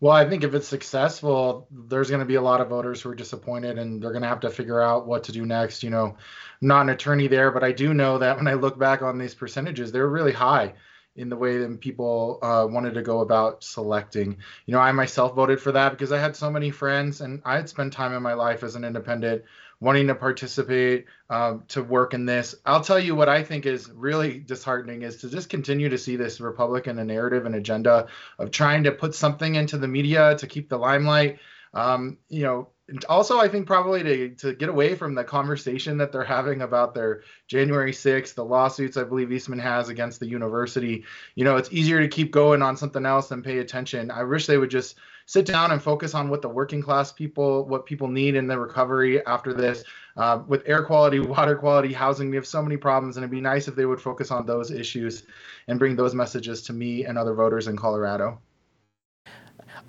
Well, 0.00 0.12
I 0.12 0.28
think 0.28 0.44
if 0.44 0.54
it's 0.54 0.66
successful, 0.66 1.68
there's 1.70 2.08
going 2.08 2.20
to 2.20 2.26
be 2.26 2.36
a 2.36 2.42
lot 2.42 2.62
of 2.62 2.68
voters 2.68 3.02
who 3.02 3.10
are 3.10 3.14
disappointed 3.14 3.78
and 3.78 4.02
they're 4.02 4.12
going 4.12 4.22
to 4.22 4.28
have 4.28 4.40
to 4.40 4.50
figure 4.50 4.80
out 4.80 5.06
what 5.06 5.24
to 5.24 5.32
do 5.32 5.44
next. 5.44 5.82
You 5.82 5.90
know, 5.90 6.16
I'm 6.62 6.68
not 6.68 6.82
an 6.82 6.88
attorney 6.88 7.26
there, 7.26 7.50
but 7.50 7.62
I 7.62 7.72
do 7.72 7.92
know 7.92 8.18
that 8.18 8.36
when 8.38 8.48
I 8.48 8.54
look 8.54 8.78
back 8.78 9.02
on 9.02 9.18
these 9.18 9.34
percentages, 9.34 9.92
they're 9.92 10.08
really 10.08 10.32
high 10.32 10.74
in 11.20 11.28
the 11.28 11.36
way 11.36 11.58
that 11.58 11.80
people 11.80 12.38
uh, 12.42 12.66
wanted 12.68 12.94
to 12.94 13.02
go 13.02 13.20
about 13.20 13.62
selecting. 13.62 14.38
You 14.66 14.72
know, 14.72 14.80
I 14.80 14.90
myself 14.92 15.34
voted 15.34 15.60
for 15.60 15.72
that 15.72 15.90
because 15.90 16.12
I 16.12 16.18
had 16.18 16.34
so 16.34 16.50
many 16.50 16.70
friends 16.70 17.20
and 17.20 17.42
I 17.44 17.56
had 17.56 17.68
spent 17.68 17.92
time 17.92 18.14
in 18.14 18.22
my 18.22 18.34
life 18.34 18.62
as 18.62 18.74
an 18.74 18.84
independent 18.84 19.42
wanting 19.80 20.08
to 20.08 20.14
participate, 20.14 21.06
um, 21.30 21.64
to 21.68 21.82
work 21.82 22.12
in 22.12 22.26
this. 22.26 22.54
I'll 22.66 22.82
tell 22.82 22.98
you 22.98 23.14
what 23.14 23.30
I 23.30 23.42
think 23.42 23.64
is 23.64 23.90
really 23.90 24.38
disheartening 24.38 25.02
is 25.02 25.18
to 25.18 25.30
just 25.30 25.48
continue 25.48 25.88
to 25.88 25.98
see 25.98 26.16
this 26.16 26.40
Republican 26.40 27.04
narrative 27.06 27.46
and 27.46 27.54
agenda 27.54 28.08
of 28.38 28.50
trying 28.50 28.84
to 28.84 28.92
put 28.92 29.14
something 29.14 29.54
into 29.54 29.78
the 29.78 29.88
media 29.88 30.36
to 30.36 30.46
keep 30.46 30.68
the 30.68 30.76
limelight. 30.76 31.38
Um, 31.72 32.18
you 32.28 32.42
know, 32.42 32.68
also 33.08 33.38
I 33.38 33.48
think 33.48 33.66
probably 33.66 34.02
to 34.02 34.28
to 34.36 34.54
get 34.54 34.68
away 34.68 34.94
from 34.94 35.14
the 35.14 35.24
conversation 35.24 35.96
that 35.98 36.12
they're 36.12 36.24
having 36.24 36.62
about 36.62 36.94
their 36.94 37.22
January 37.46 37.92
6th, 37.92 38.34
the 38.34 38.44
lawsuits 38.44 38.96
I 38.96 39.04
believe 39.04 39.32
Eastman 39.32 39.58
has 39.58 39.88
against 39.88 40.20
the 40.20 40.26
university. 40.26 41.04
You 41.34 41.44
know, 41.44 41.56
it's 41.56 41.72
easier 41.72 42.00
to 42.00 42.08
keep 42.08 42.30
going 42.30 42.62
on 42.62 42.76
something 42.76 43.06
else 43.06 43.28
than 43.28 43.42
pay 43.42 43.58
attention. 43.58 44.10
I 44.10 44.24
wish 44.24 44.46
they 44.46 44.58
would 44.58 44.70
just 44.70 44.96
sit 45.26 45.46
down 45.46 45.70
and 45.70 45.80
focus 45.80 46.14
on 46.14 46.28
what 46.28 46.42
the 46.42 46.48
working 46.48 46.82
class 46.82 47.12
people, 47.12 47.64
what 47.66 47.86
people 47.86 48.08
need 48.08 48.34
in 48.34 48.48
the 48.48 48.58
recovery 48.58 49.24
after 49.26 49.54
this. 49.54 49.84
Uh, 50.16 50.42
with 50.48 50.62
air 50.66 50.82
quality, 50.82 51.20
water 51.20 51.54
quality, 51.54 51.92
housing, 51.92 52.30
we 52.30 52.36
have 52.36 52.46
so 52.46 52.60
many 52.60 52.76
problems, 52.76 53.16
and 53.16 53.22
it'd 53.22 53.30
be 53.30 53.40
nice 53.40 53.68
if 53.68 53.76
they 53.76 53.86
would 53.86 54.00
focus 54.00 54.32
on 54.32 54.44
those 54.44 54.72
issues 54.72 55.22
and 55.68 55.78
bring 55.78 55.94
those 55.94 56.16
messages 56.16 56.62
to 56.62 56.72
me 56.72 57.04
and 57.04 57.16
other 57.16 57.32
voters 57.32 57.68
in 57.68 57.76
Colorado. 57.76 58.40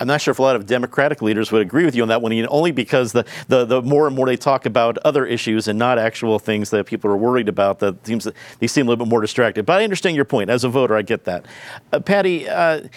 I'm 0.02 0.08
not 0.08 0.20
sure 0.20 0.32
if 0.32 0.40
a 0.40 0.42
lot 0.42 0.56
of 0.56 0.66
Democratic 0.66 1.22
leaders 1.22 1.52
would 1.52 1.62
agree 1.62 1.86
with 1.86 1.96
you 1.96 2.02
on 2.02 2.08
that 2.08 2.24
one, 2.24 2.34
only 2.50 2.72
because 2.72 3.12
the, 3.12 3.24
the, 3.48 3.66
the 3.66 3.82
more 3.84 4.08
and 4.08 4.16
more 4.16 4.26
they 4.26 4.36
talk 4.36 4.66
about 4.66 4.98
other 5.00 5.28
issues 5.28 5.68
and 5.68 5.78
not 5.78 6.00
actual 6.00 6.40
things 6.40 6.72
that 6.72 6.88
people 6.88 7.12
are 7.12 7.18
worried 7.18 7.48
about, 7.48 7.78
that 7.80 8.04
seems 8.06 8.28
they 8.58 8.66
seem 8.66 8.88
a 8.88 8.90
little 8.90 9.06
bit 9.06 9.10
more 9.10 9.22
distracted. 9.22 9.68
But 9.68 9.80
I 9.80 9.84
understand 9.84 10.16
your 10.16 10.26
point. 10.26 10.50
As 10.50 10.64
a 10.64 10.70
voter, 10.70 10.96
I 10.96 11.04
get 11.04 11.26
that. 11.26 11.46
Uh, 11.94 12.00
Patty, 12.00 12.50
uh, 12.50 12.88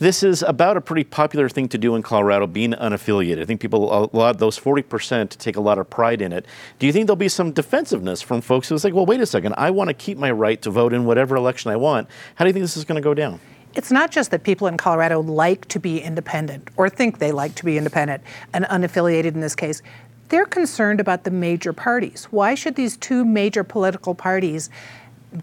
this 0.00 0.22
is 0.22 0.42
about 0.42 0.76
a 0.76 0.82
pretty 0.82 1.02
popular 1.02 1.48
thing 1.48 1.66
to 1.70 1.78
do 1.78 1.96
in 1.96 2.02
Colorado, 2.02 2.46
being 2.46 2.72
unaffiliated. 2.72 3.40
I 3.40 3.46
think 3.46 3.62
people, 3.62 3.90
a 3.90 4.14
lot 4.14 4.38
those 4.38 4.58
40% 4.58 5.30
take 5.38 5.56
a 5.56 5.62
lot 5.62 5.78
of 5.78 5.88
pride 5.88 6.20
in 6.20 6.34
it. 6.34 6.44
Do 6.78 6.86
you 6.86 6.92
think 6.92 7.06
there'll 7.06 7.16
be 7.16 7.30
some 7.30 7.52
defensiveness 7.52 8.20
from 8.20 8.42
folks 8.42 8.68
who's 8.68 8.84
like, 8.84 8.92
well, 8.92 9.06
wait 9.06 9.22
a 9.22 9.26
second, 9.26 9.54
I 9.56 9.70
want 9.70 9.88
to 9.88 9.94
keep 9.94 10.18
my 10.18 10.30
right 10.30 10.60
to 10.60 10.70
vote 10.70 10.92
in 10.92 11.06
whatever 11.06 11.36
election 11.36 11.70
I 11.70 11.76
want? 11.76 12.06
How 12.34 12.44
do 12.44 12.50
you 12.50 12.52
think 12.52 12.64
this 12.64 12.76
is 12.76 12.84
going 12.84 12.96
to 12.96 13.02
go 13.02 13.14
down? 13.14 13.40
It's 13.74 13.92
not 13.92 14.10
just 14.10 14.30
that 14.30 14.42
people 14.42 14.66
in 14.66 14.76
Colorado 14.76 15.20
like 15.20 15.68
to 15.68 15.78
be 15.78 16.00
independent 16.00 16.68
or 16.76 16.88
think 16.88 17.18
they 17.18 17.32
like 17.32 17.54
to 17.56 17.64
be 17.64 17.78
independent 17.78 18.22
and 18.52 18.64
unaffiliated 18.66 19.34
in 19.34 19.40
this 19.40 19.54
case. 19.54 19.82
They're 20.30 20.46
concerned 20.46 21.00
about 21.00 21.24
the 21.24 21.30
major 21.30 21.72
parties. 21.72 22.24
Why 22.30 22.54
should 22.54 22.74
these 22.74 22.96
two 22.96 23.24
major 23.24 23.64
political 23.64 24.14
parties 24.14 24.68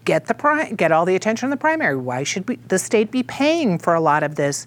get 0.04 0.26
the 0.26 0.34
pri- 0.34 0.72
get 0.72 0.92
all 0.92 1.04
the 1.04 1.14
attention 1.14 1.46
in 1.46 1.50
the 1.50 1.56
primary. 1.56 1.96
Why 1.96 2.22
should 2.22 2.48
we, 2.48 2.56
the 2.56 2.78
state 2.78 3.10
be 3.10 3.22
paying 3.22 3.78
for 3.78 3.94
a 3.94 4.00
lot 4.00 4.22
of 4.22 4.34
this? 4.34 4.66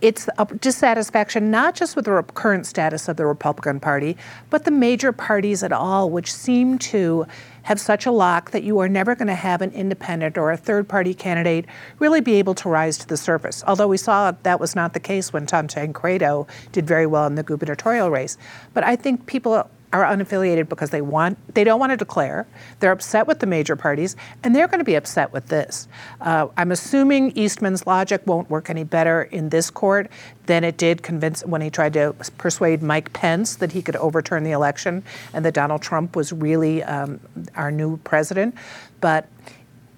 It's 0.00 0.28
a 0.38 0.46
dissatisfaction 0.46 1.50
not 1.50 1.74
just 1.74 1.94
with 1.94 2.06
the 2.06 2.22
current 2.34 2.66
status 2.66 3.08
of 3.08 3.16
the 3.16 3.26
Republican 3.26 3.78
Party, 3.78 4.16
but 4.50 4.64
the 4.64 4.70
major 4.70 5.12
parties 5.12 5.62
at 5.62 5.72
all, 5.72 6.10
which 6.10 6.32
seem 6.32 6.78
to 6.78 7.26
have 7.62 7.80
such 7.80 8.06
a 8.06 8.10
lock 8.10 8.50
that 8.50 8.62
you 8.62 8.78
are 8.78 8.88
never 8.88 9.14
going 9.14 9.28
to 9.28 9.34
have 9.34 9.62
an 9.62 9.70
independent 9.72 10.36
or 10.36 10.50
a 10.50 10.56
third 10.56 10.88
party 10.88 11.14
candidate 11.14 11.66
really 11.98 12.20
be 12.20 12.34
able 12.34 12.54
to 12.54 12.68
rise 12.68 12.98
to 12.98 13.06
the 13.06 13.16
surface. 13.16 13.62
Although 13.66 13.88
we 13.88 13.96
saw 13.96 14.32
that 14.42 14.60
was 14.60 14.74
not 14.74 14.94
the 14.94 15.00
case 15.00 15.32
when 15.32 15.46
Tom 15.46 15.68
Tancredo 15.68 16.46
did 16.72 16.86
very 16.86 17.06
well 17.06 17.26
in 17.26 17.34
the 17.34 17.42
gubernatorial 17.42 18.10
race. 18.10 18.36
But 18.74 18.84
I 18.84 18.96
think 18.96 19.26
people 19.26 19.68
are 19.92 20.04
unaffiliated 20.04 20.68
because 20.68 20.90
they 20.90 21.02
want 21.02 21.38
they 21.54 21.64
don't 21.64 21.78
want 21.78 21.90
to 21.90 21.96
declare. 21.96 22.46
They're 22.80 22.92
upset 22.92 23.26
with 23.26 23.40
the 23.40 23.46
major 23.46 23.76
parties, 23.76 24.16
and 24.42 24.54
they're 24.54 24.68
going 24.68 24.78
to 24.78 24.84
be 24.84 24.94
upset 24.94 25.32
with 25.32 25.48
this. 25.48 25.88
Uh, 26.20 26.48
I'm 26.56 26.72
assuming 26.72 27.32
Eastman's 27.32 27.86
logic 27.86 28.22
won't 28.26 28.48
work 28.48 28.70
any 28.70 28.84
better 28.84 29.24
in 29.24 29.50
this 29.50 29.70
court 29.70 30.10
than 30.46 30.64
it 30.64 30.76
did 30.76 31.02
convince 31.02 31.44
when 31.44 31.60
he 31.60 31.70
tried 31.70 31.92
to 31.92 32.14
persuade 32.38 32.82
Mike 32.82 33.12
Pence 33.12 33.56
that 33.56 33.72
he 33.72 33.82
could 33.82 33.96
overturn 33.96 34.44
the 34.44 34.50
election 34.50 35.02
and 35.32 35.44
that 35.44 35.54
Donald 35.54 35.82
Trump 35.82 36.16
was 36.16 36.32
really 36.32 36.82
um, 36.82 37.20
our 37.54 37.70
new 37.70 37.98
president. 37.98 38.54
But 39.00 39.28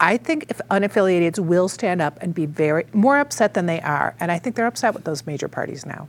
I 0.01 0.17
think 0.17 0.47
if 0.49 0.61
unaffiliated 0.71 1.39
will 1.39 1.69
stand 1.69 2.03
up 2.03 2.19
and 2.21 2.35
be 2.35 2.47
very 2.47 2.87
more 2.93 3.19
upset 3.19 3.55
than 3.55 3.67
they 3.67 3.81
are, 3.81 4.15
and 4.19 4.33
I 4.33 4.39
think 4.39 4.57
they're 4.57 4.67
upset 4.67 4.93
with 4.93 5.05
those 5.05 5.27
major 5.27 5.49
parties 5.49 5.87
now. 5.87 6.09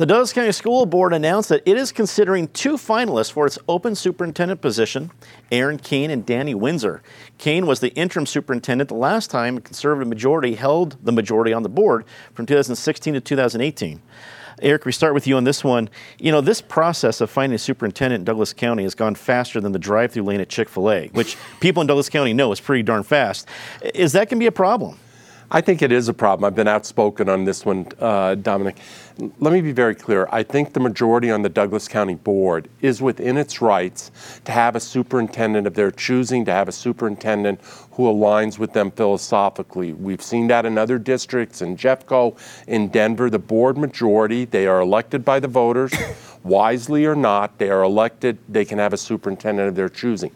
The 0.00 0.06
Douglas 0.06 0.32
County 0.32 0.52
School 0.52 0.86
Board 0.86 1.12
announced 1.12 1.50
that 1.50 1.62
it 1.66 1.76
is 1.76 1.92
considering 1.92 2.48
two 2.48 2.78
finalists 2.78 3.30
for 3.30 3.44
its 3.44 3.58
open 3.68 3.94
superintendent 3.94 4.62
position, 4.62 5.10
Erin 5.52 5.76
Kane 5.76 6.10
and 6.10 6.24
Danny 6.24 6.54
Windsor. 6.54 7.02
Kane 7.36 7.66
was 7.66 7.80
the 7.80 7.90
interim 7.90 8.24
superintendent 8.24 8.88
the 8.88 8.94
last 8.94 9.30
time 9.30 9.58
a 9.58 9.60
conservative 9.60 10.08
majority 10.08 10.54
held 10.54 10.96
the 11.04 11.12
majority 11.12 11.52
on 11.52 11.62
the 11.62 11.68
board 11.68 12.06
from 12.32 12.46
2016 12.46 13.12
to 13.12 13.20
2018. 13.20 14.00
Eric, 14.62 14.86
we 14.86 14.92
start 14.92 15.12
with 15.12 15.26
you 15.26 15.36
on 15.36 15.44
this 15.44 15.62
one. 15.62 15.90
You 16.18 16.32
know, 16.32 16.40
this 16.40 16.62
process 16.62 17.20
of 17.20 17.28
finding 17.28 17.56
a 17.56 17.58
superintendent 17.58 18.20
in 18.20 18.24
Douglas 18.24 18.54
County 18.54 18.84
has 18.84 18.94
gone 18.94 19.14
faster 19.14 19.60
than 19.60 19.72
the 19.72 19.78
drive-through 19.78 20.22
lane 20.22 20.40
at 20.40 20.48
Chick-fil-A, 20.48 21.08
which 21.08 21.36
people 21.60 21.82
in 21.82 21.86
Douglas 21.86 22.08
County 22.08 22.32
know 22.32 22.50
is 22.52 22.60
pretty 22.60 22.82
darn 22.82 23.02
fast. 23.02 23.46
Is 23.94 24.12
that 24.12 24.30
going 24.30 24.38
to 24.38 24.42
be 24.42 24.46
a 24.46 24.52
problem? 24.52 24.98
I 25.52 25.60
think 25.60 25.82
it 25.82 25.90
is 25.90 26.08
a 26.08 26.14
problem. 26.14 26.44
I've 26.44 26.54
been 26.54 26.68
outspoken 26.68 27.28
on 27.28 27.44
this 27.44 27.66
one, 27.66 27.88
uh, 27.98 28.36
Dominic. 28.36 28.76
Let 29.18 29.52
me 29.52 29.60
be 29.60 29.72
very 29.72 29.96
clear. 29.96 30.28
I 30.30 30.44
think 30.44 30.74
the 30.74 30.80
majority 30.80 31.28
on 31.28 31.42
the 31.42 31.48
Douglas 31.48 31.88
County 31.88 32.14
Board 32.14 32.68
is 32.80 33.02
within 33.02 33.36
its 33.36 33.60
rights 33.60 34.12
to 34.44 34.52
have 34.52 34.76
a 34.76 34.80
superintendent 34.80 35.66
of 35.66 35.74
their 35.74 35.90
choosing, 35.90 36.44
to 36.44 36.52
have 36.52 36.68
a 36.68 36.72
superintendent 36.72 37.60
who 37.92 38.04
aligns 38.04 38.60
with 38.60 38.74
them 38.74 38.92
philosophically. 38.92 39.92
We've 39.92 40.22
seen 40.22 40.46
that 40.46 40.64
in 40.66 40.78
other 40.78 41.00
districts, 41.00 41.62
in 41.62 41.76
Jeffco, 41.76 42.38
in 42.68 42.88
Denver. 42.88 43.28
The 43.28 43.40
board 43.40 43.76
majority, 43.76 44.44
they 44.44 44.68
are 44.68 44.80
elected 44.80 45.24
by 45.24 45.40
the 45.40 45.48
voters, 45.48 45.92
wisely 46.44 47.06
or 47.06 47.16
not, 47.16 47.58
they 47.58 47.70
are 47.70 47.82
elected, 47.82 48.38
they 48.48 48.64
can 48.64 48.78
have 48.78 48.92
a 48.92 48.96
superintendent 48.96 49.68
of 49.68 49.74
their 49.74 49.88
choosing 49.88 50.30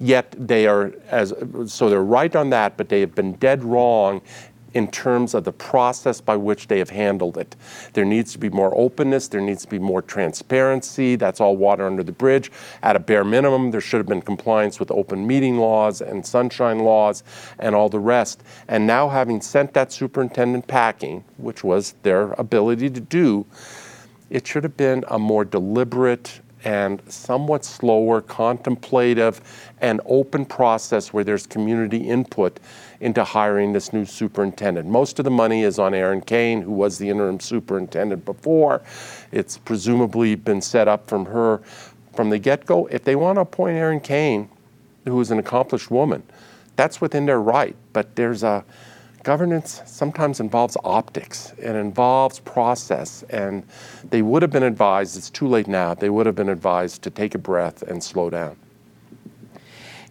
yet 0.00 0.34
they 0.38 0.66
are 0.66 0.92
as 1.08 1.34
so 1.66 1.90
they're 1.90 2.02
right 2.02 2.36
on 2.36 2.50
that 2.50 2.76
but 2.76 2.88
they 2.88 3.00
have 3.00 3.14
been 3.14 3.32
dead 3.34 3.64
wrong 3.64 4.20
in 4.74 4.90
terms 4.90 5.34
of 5.34 5.44
the 5.44 5.52
process 5.52 6.20
by 6.20 6.36
which 6.36 6.68
they 6.68 6.78
have 6.78 6.90
handled 6.90 7.38
it. 7.38 7.56
There 7.94 8.04
needs 8.04 8.32
to 8.32 8.38
be 8.38 8.50
more 8.50 8.72
openness, 8.76 9.28
there 9.28 9.40
needs 9.40 9.62
to 9.62 9.68
be 9.68 9.78
more 9.78 10.02
transparency. 10.02 11.16
That's 11.16 11.40
all 11.40 11.56
water 11.56 11.86
under 11.86 12.02
the 12.02 12.12
bridge. 12.12 12.52
At 12.82 12.96
a 12.96 12.98
bare 12.98 13.24
minimum, 13.24 13.70
there 13.70 13.80
should 13.80 13.98
have 13.98 14.06
been 14.06 14.22
compliance 14.22 14.78
with 14.78 14.90
open 14.90 15.26
meeting 15.26 15.58
laws 15.58 16.00
and 16.00 16.24
sunshine 16.24 16.80
laws 16.80 17.22
and 17.58 17.74
all 17.74 17.88
the 17.88 17.98
rest. 17.98 18.42
And 18.68 18.86
now, 18.86 19.08
having 19.08 19.40
sent 19.40 19.72
that 19.74 19.92
superintendent 19.92 20.66
packing, 20.66 21.24
which 21.38 21.64
was 21.64 21.94
their 22.02 22.32
ability 22.32 22.90
to 22.90 23.00
do, 23.00 23.46
it 24.30 24.46
should 24.46 24.64
have 24.64 24.76
been 24.76 25.04
a 25.08 25.18
more 25.18 25.44
deliberate 25.44 26.40
and 26.64 27.00
somewhat 27.08 27.64
slower, 27.64 28.20
contemplative, 28.20 29.40
and 29.80 30.00
open 30.06 30.44
process 30.44 31.12
where 31.12 31.24
there's 31.24 31.46
community 31.46 31.98
input 31.98 32.58
into 33.00 33.22
hiring 33.22 33.72
this 33.72 33.92
new 33.92 34.04
superintendent. 34.04 34.88
Most 34.88 35.18
of 35.18 35.24
the 35.24 35.30
money 35.30 35.62
is 35.62 35.78
on 35.78 35.94
Erin 35.94 36.20
Kane, 36.20 36.62
who 36.62 36.72
was 36.72 36.98
the 36.98 37.08
interim 37.08 37.38
superintendent 37.38 38.24
before. 38.24 38.82
It's 39.30 39.58
presumably 39.58 40.34
been 40.34 40.60
set 40.60 40.88
up 40.88 41.08
from 41.08 41.26
her 41.26 41.58
from 42.14 42.30
the 42.30 42.38
get 42.38 42.66
go. 42.66 42.86
If 42.86 43.04
they 43.04 43.14
want 43.14 43.36
to 43.36 43.42
appoint 43.42 43.76
Erin 43.76 44.00
Kane, 44.00 44.48
who 45.04 45.20
is 45.20 45.30
an 45.30 45.38
accomplished 45.38 45.90
woman, 45.90 46.24
that's 46.74 47.00
within 47.00 47.26
their 47.26 47.40
right. 47.40 47.76
But 47.92 48.16
there's 48.16 48.42
a 48.42 48.64
governance 49.28 49.82
sometimes 49.84 50.40
involves 50.40 50.74
optics 50.84 51.52
it 51.58 51.76
involves 51.76 52.38
process 52.38 53.24
and 53.28 53.62
they 54.08 54.22
would 54.22 54.40
have 54.40 54.50
been 54.50 54.62
advised 54.62 55.18
it's 55.18 55.28
too 55.28 55.46
late 55.46 55.68
now 55.68 55.92
they 55.92 56.08
would 56.08 56.24
have 56.24 56.34
been 56.34 56.48
advised 56.48 57.02
to 57.02 57.10
take 57.10 57.34
a 57.34 57.38
breath 57.50 57.82
and 57.82 58.02
slow 58.02 58.30
down 58.30 58.56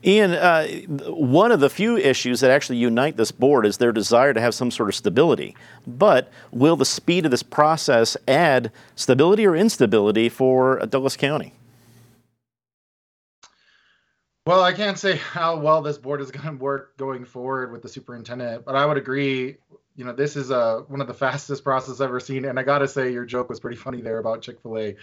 Ian, 0.06 0.34
uh, 0.34 0.68
one 1.08 1.52
of 1.52 1.60
the 1.60 1.72
few 1.72 1.98
issues 1.98 2.42
that 2.42 2.52
actually 2.52 2.78
unite 2.78 3.18
this 3.18 3.32
board 3.32 3.66
is 3.66 3.78
their 3.78 3.92
desire 3.92 4.36
to 4.36 4.40
have 4.40 4.54
some 4.54 4.70
sort 4.70 4.90
of 4.90 4.94
stability. 4.96 5.56
But 5.88 6.32
will 6.52 6.76
the 6.76 6.86
speed 6.86 7.26
of 7.26 7.32
this 7.32 7.42
process 7.42 8.16
add 8.28 8.72
stability 8.96 9.48
or 9.48 9.56
instability 9.56 10.30
for 10.30 10.78
Douglas 10.86 11.18
County? 11.18 11.54
Well, 14.48 14.64
I 14.64 14.72
can't 14.72 14.98
say 14.98 15.18
how 15.34 15.58
well 15.58 15.82
this 15.82 15.98
board 15.98 16.22
is 16.22 16.32
going 16.32 16.46
to 16.46 16.64
work 16.64 16.96
going 16.96 17.26
forward 17.26 17.74
with 17.74 17.82
the 17.82 17.90
superintendent, 17.90 18.64
but 18.64 18.76
I 18.76 18.86
would 18.86 18.96
agree. 18.96 19.58
You 19.98 20.06
know, 20.06 20.14
this 20.14 20.38
is 20.38 20.52
uh, 20.52 20.84
one 20.88 21.02
of 21.02 21.08
the 21.08 21.14
fastest 21.26 21.66
process 21.66 22.00
I've 22.00 22.08
ever 22.08 22.22
seen, 22.22 22.46
and 22.46 22.58
I 22.58 22.64
got 22.64 22.80
to 22.80 22.88
say, 22.88 23.12
your 23.12 23.26
joke 23.26 23.50
was 23.50 23.60
pretty 23.60 23.76
funny 23.76 24.00
there 24.00 24.20
about 24.20 24.42
Chick 24.42 24.62
Fil 24.62 24.78
A. 24.78 24.96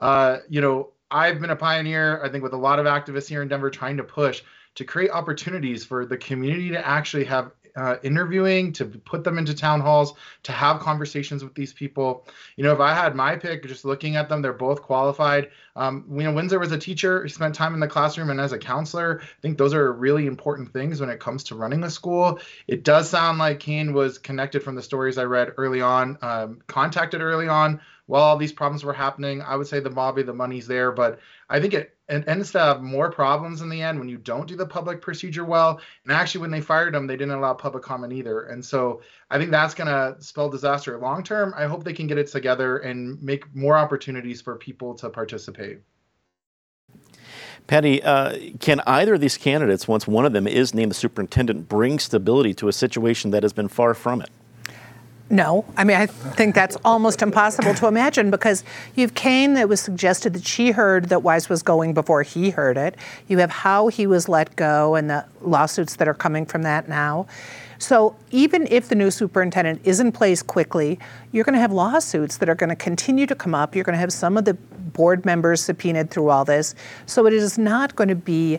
Uh, 0.00 0.38
you 0.48 0.60
know, 0.60 0.90
I've 1.12 1.40
been 1.40 1.50
a 1.50 1.56
pioneer, 1.56 2.20
I 2.24 2.28
think, 2.28 2.42
with 2.42 2.54
a 2.54 2.58
lot 2.58 2.80
of 2.80 2.86
activists 2.86 3.28
here 3.28 3.40
in 3.40 3.46
Denver 3.46 3.70
trying 3.70 3.98
to 3.98 4.04
push 4.04 4.42
to 4.74 4.84
create 4.84 5.10
opportunities 5.10 5.84
for 5.84 6.04
the 6.04 6.16
community 6.16 6.70
to 6.70 6.84
actually 6.84 7.24
have 7.24 7.52
uh, 7.78 7.96
interviewing, 8.02 8.72
to 8.72 8.84
put 8.84 9.22
them 9.22 9.38
into 9.38 9.54
town 9.54 9.80
halls, 9.80 10.14
to 10.42 10.52
have 10.52 10.80
conversations 10.80 11.44
with 11.44 11.54
these 11.54 11.72
people. 11.72 12.26
You 12.56 12.64
know, 12.64 12.72
if 12.72 12.80
I 12.80 12.92
had 12.92 13.14
my 13.14 13.36
pick, 13.36 13.64
just 13.66 13.84
looking 13.84 14.16
at 14.16 14.28
them, 14.28 14.42
they're 14.42 14.52
both 14.52 14.82
qualified. 14.82 15.50
Um, 15.76 16.04
you 16.10 16.24
know, 16.24 16.32
Windsor 16.32 16.58
was 16.58 16.72
a 16.72 16.78
teacher, 16.78 17.22
he 17.22 17.28
spent 17.28 17.54
time 17.54 17.74
in 17.74 17.80
the 17.80 17.86
classroom, 17.86 18.30
and 18.30 18.40
as 18.40 18.52
a 18.52 18.58
counselor, 18.58 19.20
I 19.22 19.40
think 19.42 19.58
those 19.58 19.74
are 19.74 19.92
really 19.92 20.26
important 20.26 20.72
things 20.72 21.00
when 21.00 21.08
it 21.08 21.20
comes 21.20 21.44
to 21.44 21.54
running 21.54 21.84
a 21.84 21.90
school. 21.90 22.40
It 22.66 22.82
does 22.82 23.08
sound 23.08 23.38
like 23.38 23.60
Kane 23.60 23.92
was 23.92 24.18
connected 24.18 24.64
from 24.64 24.74
the 24.74 24.82
stories 24.82 25.16
I 25.16 25.24
read 25.24 25.52
early 25.56 25.80
on, 25.80 26.18
um, 26.20 26.58
contacted 26.66 27.20
early 27.20 27.46
on 27.46 27.80
while 28.08 28.22
all 28.22 28.38
these 28.38 28.52
problems 28.52 28.82
were 28.82 28.92
happening. 28.92 29.42
I 29.42 29.54
would 29.54 29.66
say 29.66 29.80
the 29.80 29.90
Bobby, 29.90 30.22
the 30.22 30.32
money's 30.32 30.66
there, 30.66 30.90
but 30.90 31.20
I 31.50 31.60
think 31.60 31.74
it, 31.74 31.94
it 32.08 32.26
ends 32.26 32.50
to 32.52 32.58
have 32.58 32.82
more 32.82 33.12
problems 33.12 33.60
in 33.60 33.68
the 33.68 33.82
end 33.82 33.98
when 33.98 34.08
you 34.08 34.16
don't 34.16 34.48
do 34.48 34.56
the 34.56 34.66
public 34.66 35.02
procedure 35.02 35.44
well. 35.44 35.78
And 36.04 36.12
actually, 36.12 36.40
when 36.40 36.50
they 36.50 36.62
fired 36.62 36.94
him, 36.94 37.06
they 37.06 37.18
didn't 37.18 37.34
allow 37.34 37.52
public 37.52 37.84
comment 37.84 38.14
either. 38.14 38.44
And 38.44 38.64
so 38.64 39.02
I 39.30 39.36
think 39.36 39.50
that's 39.50 39.74
going 39.74 39.88
to 39.88 40.20
spell 40.22 40.48
disaster 40.48 40.98
long 40.98 41.22
term. 41.22 41.52
I 41.54 41.66
hope 41.66 41.84
they 41.84 41.92
can 41.92 42.06
get 42.06 42.16
it 42.16 42.28
together 42.28 42.78
and 42.78 43.22
make 43.22 43.54
more 43.54 43.76
opportunities 43.76 44.40
for 44.40 44.56
people 44.56 44.94
to 44.94 45.10
participate. 45.10 45.80
Patty, 47.66 48.02
uh, 48.02 48.38
can 48.58 48.80
either 48.86 49.14
of 49.14 49.20
these 49.20 49.36
candidates, 49.36 49.86
once 49.86 50.06
one 50.06 50.24
of 50.24 50.32
them 50.32 50.46
is 50.46 50.72
named 50.72 50.92
the 50.92 50.94
superintendent, 50.94 51.68
bring 51.68 51.98
stability 51.98 52.54
to 52.54 52.68
a 52.68 52.72
situation 52.72 53.32
that 53.32 53.42
has 53.42 53.52
been 53.52 53.68
far 53.68 53.92
from 53.92 54.22
it? 54.22 54.30
No, 55.30 55.66
I 55.76 55.84
mean, 55.84 55.96
I 55.98 56.06
think 56.06 56.54
that's 56.54 56.76
almost 56.86 57.20
impossible 57.20 57.74
to 57.74 57.86
imagine 57.86 58.30
because 58.30 58.64
you 58.94 59.02
have 59.02 59.14
Kane 59.14 59.54
that 59.54 59.68
was 59.68 59.78
suggested 59.78 60.32
that 60.32 60.46
she 60.46 60.70
heard 60.70 61.10
that 61.10 61.22
Wise 61.22 61.50
was 61.50 61.62
going 61.62 61.92
before 61.92 62.22
he 62.22 62.48
heard 62.48 62.78
it. 62.78 62.96
You 63.28 63.36
have 63.38 63.50
how 63.50 63.88
he 63.88 64.06
was 64.06 64.26
let 64.26 64.56
go 64.56 64.94
and 64.94 65.10
the 65.10 65.26
lawsuits 65.42 65.96
that 65.96 66.08
are 66.08 66.14
coming 66.14 66.46
from 66.46 66.62
that 66.62 66.88
now. 66.88 67.26
So 67.78 68.16
even 68.30 68.66
if 68.70 68.88
the 68.88 68.94
new 68.94 69.10
superintendent 69.10 69.82
is 69.84 70.00
in 70.00 70.12
place 70.12 70.42
quickly, 70.42 70.98
you're 71.30 71.44
going 71.44 71.54
to 71.54 71.60
have 71.60 71.72
lawsuits 71.72 72.38
that 72.38 72.48
are 72.48 72.54
going 72.54 72.70
to 72.70 72.76
continue 72.76 73.26
to 73.26 73.34
come 73.34 73.54
up. 73.54 73.74
You're 73.74 73.84
going 73.84 73.94
to 73.94 74.00
have 74.00 74.12
some 74.12 74.38
of 74.38 74.46
the 74.46 74.54
board 74.54 75.26
members 75.26 75.60
subpoenaed 75.60 76.10
through 76.10 76.30
all 76.30 76.46
this. 76.46 76.74
So 77.04 77.26
it 77.26 77.34
is 77.34 77.58
not 77.58 77.94
going 77.94 78.08
to 78.08 78.16
be, 78.16 78.58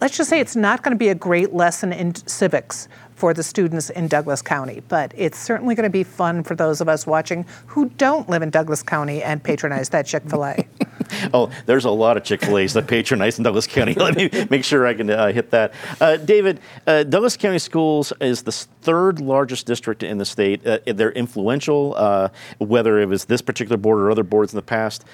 let's 0.00 0.16
just 0.16 0.28
say 0.28 0.40
it's 0.40 0.56
not 0.56 0.82
going 0.82 0.94
to 0.94 0.98
be 0.98 1.08
a 1.08 1.14
great 1.14 1.54
lesson 1.54 1.92
in 1.92 2.16
civics 2.26 2.88
for 3.18 3.34
the 3.34 3.42
students 3.42 3.90
in 3.90 4.06
Douglas 4.06 4.42
County. 4.42 4.80
But 4.86 5.12
it's 5.16 5.38
certainly 5.38 5.74
going 5.74 5.84
to 5.84 5.90
be 5.90 6.04
fun 6.04 6.44
for 6.44 6.54
those 6.54 6.80
of 6.80 6.88
us 6.88 7.04
watching 7.04 7.44
who 7.66 7.90
don't 7.98 8.28
live 8.28 8.42
in 8.42 8.50
Douglas 8.50 8.82
County 8.82 9.22
and 9.22 9.42
patronize 9.42 9.88
that 9.88 10.06
Chick 10.06 10.22
fil 10.28 10.44
A. 10.44 10.68
oh, 11.34 11.50
there's 11.66 11.84
a 11.84 11.90
lot 11.90 12.16
of 12.16 12.24
Chick 12.24 12.44
fil 12.44 12.58
A's 12.58 12.72
that 12.74 12.86
patronize 12.86 13.38
in 13.38 13.44
Douglas 13.44 13.66
County. 13.66 13.94
Let 13.98 14.16
me 14.16 14.30
make 14.50 14.64
sure 14.64 14.86
I 14.86 14.94
can 14.94 15.10
uh, 15.10 15.32
hit 15.32 15.50
that. 15.50 15.74
Uh, 16.00 16.16
David, 16.16 16.60
uh, 16.86 17.02
Douglas 17.04 17.36
County 17.36 17.58
Schools 17.58 18.12
is 18.20 18.42
the 18.42 18.52
third 18.52 19.20
largest 19.20 19.66
district 19.66 20.02
in 20.02 20.18
the 20.18 20.24
state. 20.24 20.66
Uh, 20.66 20.78
they're 20.86 21.12
influential, 21.12 21.94
uh, 21.96 22.28
whether 22.58 22.98
it 23.00 23.06
was 23.06 23.26
this 23.26 23.42
particular 23.42 23.76
board 23.76 23.98
or 24.00 24.10
other 24.10 24.22
boards 24.22 24.52
in 24.52 24.56
the 24.56 24.62
past 24.62 25.04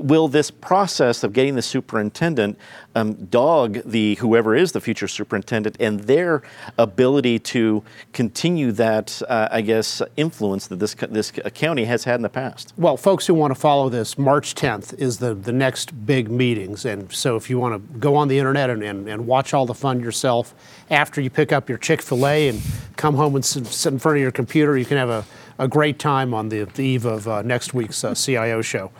will 0.00 0.28
this 0.28 0.50
process 0.50 1.22
of 1.22 1.32
getting 1.32 1.54
the 1.54 1.62
superintendent 1.62 2.58
um, 2.94 3.14
dog 3.26 3.80
the 3.84 4.14
whoever 4.16 4.56
is 4.56 4.72
the 4.72 4.80
future 4.80 5.06
superintendent 5.06 5.76
and 5.78 6.00
their 6.00 6.42
ability 6.78 7.38
to 7.38 7.82
continue 8.12 8.72
that, 8.72 9.20
uh, 9.28 9.48
I 9.50 9.60
guess, 9.60 10.02
influence 10.16 10.66
that 10.68 10.78
this 10.78 10.94
this 10.94 11.30
county 11.30 11.84
has 11.84 12.04
had 12.04 12.16
in 12.16 12.22
the 12.22 12.28
past? 12.28 12.72
Well, 12.76 12.96
folks 12.96 13.26
who 13.26 13.34
want 13.34 13.54
to 13.54 13.60
follow 13.60 13.88
this, 13.88 14.16
March 14.16 14.54
10th 14.54 14.98
is 14.98 15.17
the 15.18 15.34
the 15.34 15.52
next 15.52 16.06
big 16.06 16.30
meetings, 16.30 16.84
and 16.84 17.12
so 17.12 17.36
if 17.36 17.50
you 17.50 17.58
want 17.58 17.74
to 17.74 17.98
go 17.98 18.16
on 18.16 18.28
the 18.28 18.38
internet 18.38 18.70
and, 18.70 18.82
and, 18.82 19.08
and 19.08 19.26
watch 19.26 19.54
all 19.54 19.66
the 19.66 19.74
fun 19.74 20.00
yourself 20.00 20.54
after 20.90 21.20
you 21.20 21.30
pick 21.30 21.52
up 21.52 21.68
your 21.68 21.78
Chick 21.78 22.02
Fil 22.02 22.26
A 22.26 22.48
and 22.48 22.60
come 22.96 23.14
home 23.14 23.34
and 23.34 23.44
sit, 23.44 23.66
sit, 23.66 23.92
in 23.92 23.98
front 23.98 24.16
of 24.16 24.22
your 24.22 24.30
computer, 24.30 24.76
you 24.76 24.84
can 24.84 24.96
have 24.96 25.10
a, 25.10 25.24
a 25.58 25.68
great 25.68 25.98
time 25.98 26.34
on 26.34 26.48
the, 26.48 26.64
the 26.64 26.82
eve 26.82 27.04
of 27.04 27.28
uh, 27.28 27.42
next 27.42 27.74
week's 27.74 28.02
uh, 28.04 28.14
CIO 28.14 28.62
show. 28.62 28.90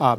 Uh, 0.00 0.16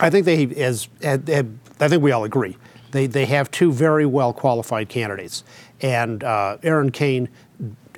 I 0.00 0.10
think 0.10 0.26
they, 0.26 0.46
as, 0.62 0.88
I 1.02 1.16
think 1.16 2.02
we 2.02 2.10
all 2.12 2.24
agree, 2.24 2.56
they, 2.90 3.06
they 3.06 3.26
have 3.26 3.50
two 3.50 3.72
very 3.72 4.06
well 4.06 4.32
qualified 4.32 4.88
candidates. 4.88 5.44
And 5.80 6.22
uh, 6.22 6.58
Erin 6.62 6.90
Kane 6.90 7.28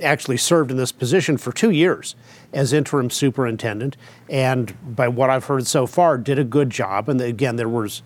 actually 0.02 0.36
served 0.36 0.70
in 0.70 0.76
this 0.76 0.92
position 0.92 1.36
for 1.36 1.52
two 1.52 1.70
years 1.70 2.14
as 2.52 2.72
interim 2.72 3.10
superintendent, 3.10 3.96
and 4.30 4.74
by 4.96 5.08
what 5.08 5.30
I've 5.30 5.44
heard 5.44 5.66
so 5.66 5.86
far, 5.86 6.18
did 6.18 6.38
a 6.38 6.44
good 6.44 6.70
job. 6.70 7.08
And 7.08 7.20
again, 7.20 7.56
there 7.56 7.68
was 7.68 8.02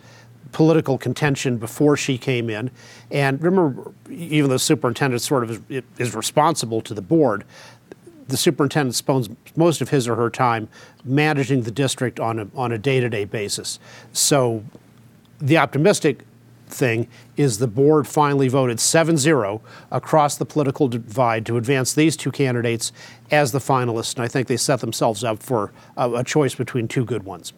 political 0.53 0.99
contention 0.99 1.59
before 1.59 1.97
she 1.97 2.19
came 2.19 2.51
in. 2.51 2.71
And 3.11 3.43
remember, 3.43 3.93
even 4.11 4.49
though 4.49 4.55
the 4.55 4.59
superintendent 4.59 5.23
sort 5.23 5.45
of 5.45 5.71
is, 5.71 5.83
is 5.99 6.15
responsible 6.15 6.81
to 6.83 6.95
the 6.95 7.03
board, 7.03 7.45
the 8.27 8.37
superintendent 8.37 8.95
spends 8.95 9.29
most 9.57 9.81
of 9.81 9.91
his 9.91 10.09
or 10.09 10.17
her 10.17 10.31
time 10.31 10.69
managing 11.05 11.63
the 11.63 11.71
district 11.71 12.21
on 12.21 12.39
a, 12.39 12.49
on 12.55 12.73
a 12.73 12.79
day-to-day 12.79 13.25
basis. 13.25 13.79
So 14.13 14.65
the 15.41 15.59
optimistic 15.59 16.25
thing 16.71 17.09
is 17.37 17.59
the 17.59 17.67
board 17.67 18.07
finally 18.07 18.49
voted 18.49 18.81
7 18.81 19.17
0 19.17 19.61
across 19.91 20.37
the 20.37 20.47
political 20.47 20.89
divide 20.89 21.47
to 21.47 21.57
advance 21.57 21.93
these 21.93 22.17
two 22.17 22.31
candidates 22.31 22.93
as 23.31 23.53
the 23.53 23.59
finalists. 23.59 24.15
And 24.15 24.25
I 24.25 24.29
think 24.29 24.49
they 24.49 24.57
set 24.57 24.81
themselves 24.81 25.25
up 25.25 25.43
for 25.43 25.73
a, 25.97 26.11
a 26.13 26.25
choice 26.25 26.55
between 26.55 26.89
two 26.89 27.05
good 27.05 27.25
ones. 27.25 27.53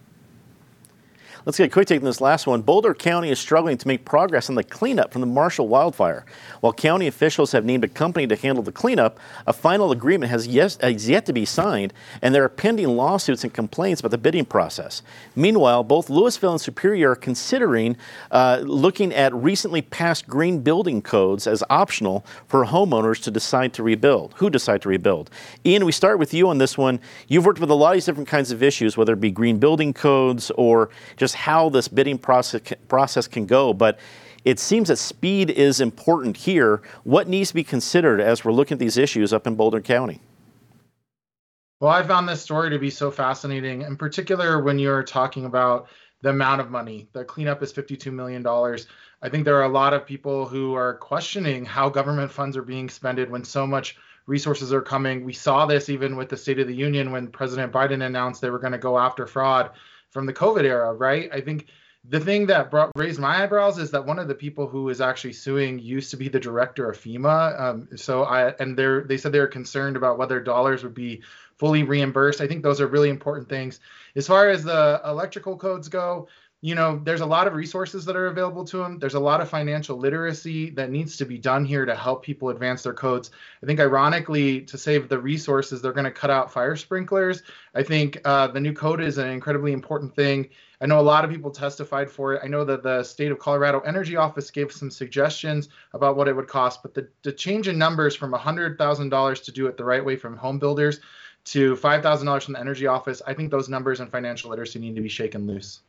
Let's 1.44 1.59
get 1.59 1.66
a 1.66 1.70
quick 1.70 1.88
take 1.88 2.00
on 2.00 2.05
this 2.05 2.20
last 2.20 2.46
one. 2.46 2.62
Boulder 2.62 2.94
County 2.94 3.28
is 3.28 3.40
struggling 3.40 3.76
to 3.76 3.88
make 3.88 4.05
progress 4.05 4.48
on 4.48 4.55
the 4.55 4.62
cleanup 4.62 5.11
from 5.11 5.22
the 5.22 5.26
Marshall 5.26 5.66
wildfire. 5.66 6.24
While 6.61 6.72
county 6.72 7.09
officials 7.09 7.50
have 7.50 7.64
named 7.64 7.83
a 7.83 7.88
company 7.88 8.28
to 8.28 8.37
handle 8.37 8.62
the 8.62 8.70
cleanup, 8.70 9.18
a 9.44 9.52
final 9.52 9.90
agreement 9.90 10.31
has, 10.31 10.46
yes, 10.46 10.78
has 10.81 11.09
yet 11.09 11.26
to 11.26 11.33
be 11.33 11.44
signed, 11.44 11.92
and 12.22 12.33
there 12.33 12.44
are 12.44 12.48
pending 12.48 12.87
lawsuits 12.87 13.42
and 13.42 13.52
complaints 13.52 14.00
about 14.00 14.12
the 14.12 14.18
bidding 14.18 14.44
process. 14.44 15.02
Meanwhile, 15.35 15.83
both 15.83 16.09
Louisville 16.09 16.52
and 16.52 16.61
Superior 16.61 17.11
are 17.11 17.16
considering 17.16 17.96
uh, 18.31 18.61
looking 18.62 19.12
at 19.12 19.35
recently 19.35 19.83
passed 19.83 20.28
green 20.28 20.61
building 20.61 21.02
codes 21.02 21.48
as 21.48 21.64
optional 21.68 22.24
for 22.46 22.66
homeowners 22.66 23.20
to 23.24 23.33
decide 23.33 23.72
to 23.72 23.83
rebuild, 23.83 24.35
who 24.37 24.48
decide 24.48 24.81
to 24.83 24.88
rebuild. 24.88 25.28
Ian, 25.66 25.85
we 25.85 25.90
start 25.90 26.20
with 26.20 26.33
you 26.33 26.48
on 26.48 26.59
this 26.59 26.78
one. 26.78 27.00
You've 27.26 27.46
worked 27.46 27.59
with 27.59 27.70
a 27.70 27.74
lot 27.74 27.90
of 27.90 27.94
these 27.94 28.07
different 28.07 28.28
kinds 28.28 28.52
of 28.52 28.62
issues, 28.62 28.96
whether 28.96 29.14
it 29.14 29.20
be 29.20 29.33
green 29.33 29.59
building 29.59 29.92
codes 29.92 30.52
or 30.52 30.90
just 31.16 31.32
just 31.33 31.42
how 31.42 31.68
this 31.68 31.88
bidding 31.88 32.18
process 32.18 32.61
process 32.88 33.27
can 33.27 33.47
go. 33.47 33.73
But 33.73 33.99
it 34.45 34.59
seems 34.59 34.88
that 34.88 34.97
speed 34.97 35.51
is 35.51 35.81
important 35.81 36.37
here. 36.37 36.83
What 37.05 37.29
needs 37.29 37.51
to 37.51 37.55
be 37.55 37.64
considered 37.64 38.21
as 38.21 38.45
we're 38.45 38.53
looking 38.53 38.77
at 38.77 38.79
these 38.79 38.97
issues 38.97 39.33
up 39.33 39.47
in 39.47 39.55
Boulder 39.55 39.81
County? 39.81 40.21
Well, 41.81 41.90
I 41.90 42.03
found 42.03 42.29
this 42.29 42.42
story 42.42 42.71
to 42.71 42.79
be 42.79 42.90
so 42.90 43.11
fascinating, 43.11 43.83
in 43.83 43.97
particular 43.97 44.62
when 44.62 44.79
you're 44.79 45.03
talking 45.03 45.47
about 45.47 45.88
the 46.23 46.31
amount 46.31 46.61
of 46.61 46.71
money. 46.71 47.09
The 47.12 47.25
cleanup 47.25 47.62
is 47.62 47.73
$52 47.73 48.12
million. 48.12 48.47
I 49.25 49.29
think 49.29 49.45
there 49.45 49.57
are 49.57 49.64
a 49.64 49.68
lot 49.68 49.92
of 49.92 50.07
people 50.07 50.47
who 50.47 50.75
are 50.75 50.95
questioning 50.95 51.64
how 51.64 51.88
government 51.88 52.31
funds 52.31 52.57
are 52.57 52.62
being 52.62 52.88
spent 52.88 53.29
when 53.31 53.42
so 53.42 53.66
much 53.66 53.97
resources 54.27 54.73
are 54.73 54.83
coming. 54.83 55.25
We 55.25 55.33
saw 55.33 55.66
this 55.66 55.88
even 55.88 56.14
with 56.14 56.29
the 56.29 56.37
State 56.37 56.61
of 56.61 56.68
the 56.68 56.75
Union 56.75 57.11
when 57.11 57.27
President 57.27 57.73
Biden 57.73 58.07
announced 58.07 58.40
they 58.40 58.51
were 58.51 58.61
going 58.61 58.73
to 58.73 58.79
go 58.79 58.97
after 58.97 59.27
fraud 59.27 59.71
from 60.12 60.27
the 60.27 60.33
COVID 60.33 60.64
era, 60.64 60.92
right? 60.92 61.29
I 61.33 61.40
think 61.40 61.66
the 62.09 62.20
thing 62.20 62.46
that 62.46 62.70
brought 62.70 62.90
raised 62.96 63.20
my 63.20 63.42
eyebrows 63.42 63.79
is 63.79 63.90
that 63.92 64.05
one 64.05 64.18
of 64.18 64.29
the 64.29 64.35
people 64.35 64.66
who 64.66 64.88
is 64.88 65.01
actually 65.01 65.33
suing 65.33 65.79
used 65.79 66.11
to 66.11 66.16
be 66.16 66.29
the 66.29 66.40
director 66.40 66.90
of 66.90 66.98
FEMA. 66.98 67.61
Um, 67.61 67.88
so 67.96 68.25
I 68.25 68.51
and 68.59 68.77
they 68.77 69.01
they 69.07 69.16
said 69.16 69.33
they 69.33 69.40
were 69.40 69.46
concerned 69.46 69.96
about 69.96 70.18
whether 70.18 70.40
dollars 70.40 70.83
would 70.83 70.94
be 70.94 71.22
fully 71.59 71.85
reimbursed. 71.85 72.40
I 72.40 72.48
think 72.48 72.62
those 72.62 72.81
are 72.81 72.88
really 72.88 73.09
important 73.09 73.48
things. 73.48 73.79
As 74.16 74.27
far 74.27 74.48
as 74.48 74.64
the 74.64 75.01
electrical 75.05 75.57
codes 75.57 75.88
go, 75.88 76.29
you 76.64 76.77
know, 76.77 77.01
there's 77.03 77.22
a 77.22 77.27
lot 77.27 77.48
of 77.48 77.55
resources 77.55 78.05
that 78.05 78.14
are 78.14 78.29
available 78.29 78.64
to 78.66 78.77
them. 78.77 79.01
There's 79.01 79.14
a 79.14 79.20
lot 79.20 79.40
of 79.40 79.51
financial 79.51 79.98
literacy 79.98 80.70
that 80.70 80.90
needs 80.90 81.16
to 81.16 81.25
be 81.25 81.37
done 81.37 81.64
here 81.64 81.85
to 81.85 81.96
help 81.96 82.22
people 82.22 82.51
advance 82.51 82.85
their 82.85 82.94
codes. 82.94 83.33
I 83.64 83.66
think, 83.66 83.81
ironically, 83.81 84.61
to 84.62 84.79
save 84.79 85.09
the 85.09 85.18
resources, 85.18 85.83
they're 85.83 85.92
going 85.92 86.05
to 86.05 86.12
cut 86.12 86.31
out 86.31 86.53
fire 86.53 86.77
sprinklers. 86.77 87.42
I 87.75 87.83
think 87.83 88.20
uh, 88.25 88.46
the 88.46 88.61
new 88.61 88.72
code 88.72 89.01
is 89.01 89.18
an 89.18 89.29
incredibly 89.29 89.72
important 89.72 90.14
thing. 90.14 90.51
I 90.81 90.87
know 90.87 91.01
a 91.01 91.03
lot 91.03 91.25
of 91.25 91.33
people 91.33 91.51
testified 91.51 92.09
for 92.09 92.35
it. 92.35 92.42
I 92.44 92.46
know 92.46 92.64
that 92.64 92.85
the 92.85 93.03
state 93.03 93.33
of 93.33 93.40
Colorado 93.40 93.81
Energy 93.81 94.14
Office 94.14 94.48
gave 94.53 94.70
some 94.70 94.90
suggestions 94.90 95.68
about 95.94 96.16
what 96.16 96.29
it 96.29 96.37
would 96.37 96.48
cost, 96.48 96.81
but 96.83 96.94
the, 96.94 97.09
the 97.22 97.33
change 97.33 97.66
in 97.66 97.77
numbers 97.77 98.14
from 98.14 98.33
$100,000 98.33 99.44
to 99.44 99.53
do 99.53 99.66
it 99.66 99.77
the 99.77 99.85
right 99.85 100.05
way 100.05 100.14
from 100.14 100.37
home 100.37 100.61
builders 100.61 101.01
to 101.44 101.75
$5,000 101.75 102.42
from 102.44 102.55
the 102.55 102.61
Energy 102.61 102.87
Office, 102.87 103.20
I 103.27 103.35
think 103.35 103.51
those 103.51 103.68
numbers 103.68 103.98
and 103.98 104.12
financial 104.12 104.51
literacy 104.51 104.79
need 104.79 104.94
to 104.94 105.03
be 105.03 105.09
shaken 105.09 105.48
loose. 105.48 105.81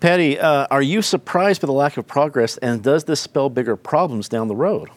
Patty, 0.00 0.38
uh, 0.38 0.68
are 0.70 0.82
you 0.82 1.02
surprised 1.02 1.60
by 1.60 1.66
the 1.66 1.72
lack 1.72 1.96
of 1.96 2.06
progress, 2.06 2.56
and 2.58 2.82
does 2.82 3.04
this 3.04 3.20
spell 3.20 3.50
bigger 3.50 3.74
problems 3.74 4.28
down 4.28 4.46
the 4.46 4.54
road? 4.54 4.90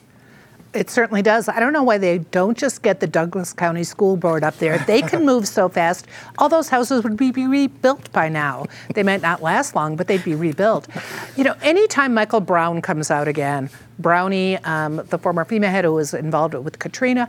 It 0.74 0.90
certainly 0.90 1.22
does. 1.22 1.50
I 1.50 1.60
don't 1.60 1.74
know 1.74 1.84
why 1.84 1.98
they 1.98 2.20
don't 2.20 2.58
just 2.58 2.82
get 2.82 3.00
the 3.02 3.08
Douglas 3.08 3.52
County 3.52 3.84
School 3.84 4.16
Board 4.16 4.44
up 4.44 4.58
there. 4.60 4.78
They 4.78 5.02
can 5.02 5.26
move 5.26 5.48
so 5.48 5.68
fast. 5.68 6.08
All 6.38 6.48
those 6.48 6.70
houses 6.70 7.04
would 7.04 7.18
be 7.18 7.32
rebuilt 7.32 8.10
by 8.14 8.30
now. 8.30 8.68
They 8.94 9.04
might 9.04 9.22
not 9.22 9.42
last 9.42 9.76
long, 9.76 9.98
but 9.98 10.08
they'd 10.08 10.24
be 10.24 10.36
rebuilt. 10.36 10.88
You 11.36 11.44
know, 11.44 11.56
anytime 11.62 12.14
Michael 12.14 12.40
Brown 12.40 12.82
comes 12.82 13.12
out 13.12 13.28
again, 13.28 13.70
Brownie, 14.00 14.58
um, 14.60 14.98
the 15.10 15.18
former 15.18 15.44
FEMA 15.44 15.70
head 15.70 15.84
who 15.84 15.94
was 15.94 16.14
involved 16.14 16.54
with 16.54 16.80
Katrina, 16.80 17.28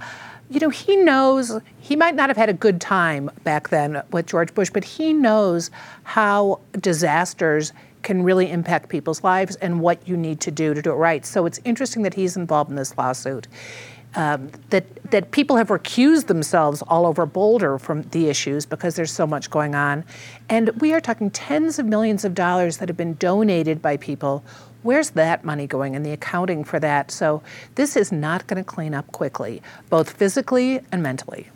you 0.50 0.61
know, 0.61 0.68
he 0.68 0.96
knows 0.96 1.61
he 1.81 1.96
might 1.96 2.14
not 2.14 2.28
have 2.28 2.37
had 2.37 2.48
a 2.48 2.55
good 2.55 2.81
time 2.81 3.31
back 3.44 3.70
then 3.70 4.02
with 4.11 4.26
George 4.26 4.52
Bush, 4.55 4.70
but 4.70 4.85
he 4.85 5.12
knows 5.12 5.70
how 6.05 6.61
disasters 6.78 7.72
can 8.02 8.22
really 8.22 8.50
impact 8.50 8.88
people's 8.88 9.22
lives 9.22 9.57
and 9.57 9.81
what 9.81 10.07
you 10.07 10.16
need 10.16 10.40
to 10.40 10.50
do 10.50 10.74
to 10.74 10.83
do 10.83 10.90
it 10.90 10.96
right. 10.96 11.24
So 11.24 11.46
it's 11.46 11.61
interesting 11.64 12.02
that 12.02 12.14
he's 12.14 12.37
involved 12.37 12.70
in 12.70 12.76
this 12.76 12.96
lawsuit. 12.98 13.48
Um, 14.14 14.50
that 14.68 14.85
that 15.11 15.31
people 15.31 15.57
have 15.57 15.68
recused 15.68 16.26
themselves 16.26 16.83
all 16.83 17.07
over 17.07 17.24
Boulder 17.24 17.78
from 17.78 18.02
the 18.02 18.28
issues 18.28 18.66
because 18.66 18.94
there's 18.94 19.11
so 19.11 19.26
much 19.26 19.48
going 19.48 19.74
on, 19.74 20.05
and 20.50 20.68
we 20.83 20.92
are 20.92 21.00
talking 21.00 21.31
tens 21.31 21.78
of 21.78 21.87
millions 21.87 22.22
of 22.26 22.35
dollars 22.35 22.76
that 22.76 22.90
have 22.90 22.96
been 22.98 23.14
donated 23.14 23.81
by 23.81 23.96
people 23.96 24.44
Where's 24.83 25.11
that 25.11 25.45
money 25.45 25.66
going 25.66 25.95
and 25.95 26.05
the 26.05 26.12
accounting 26.12 26.64
for 26.64 26.81
that? 26.81 27.11
So 27.11 27.42
this 27.75 27.97
is 27.97 28.11
not 28.11 28.47
going 28.47 28.62
to 28.62 28.68
clean 28.68 28.95
up 28.95 29.11
quickly, 29.12 29.62
both 29.88 30.11
physically 30.11 30.81
and 30.90 31.03
mentally. 31.03 31.49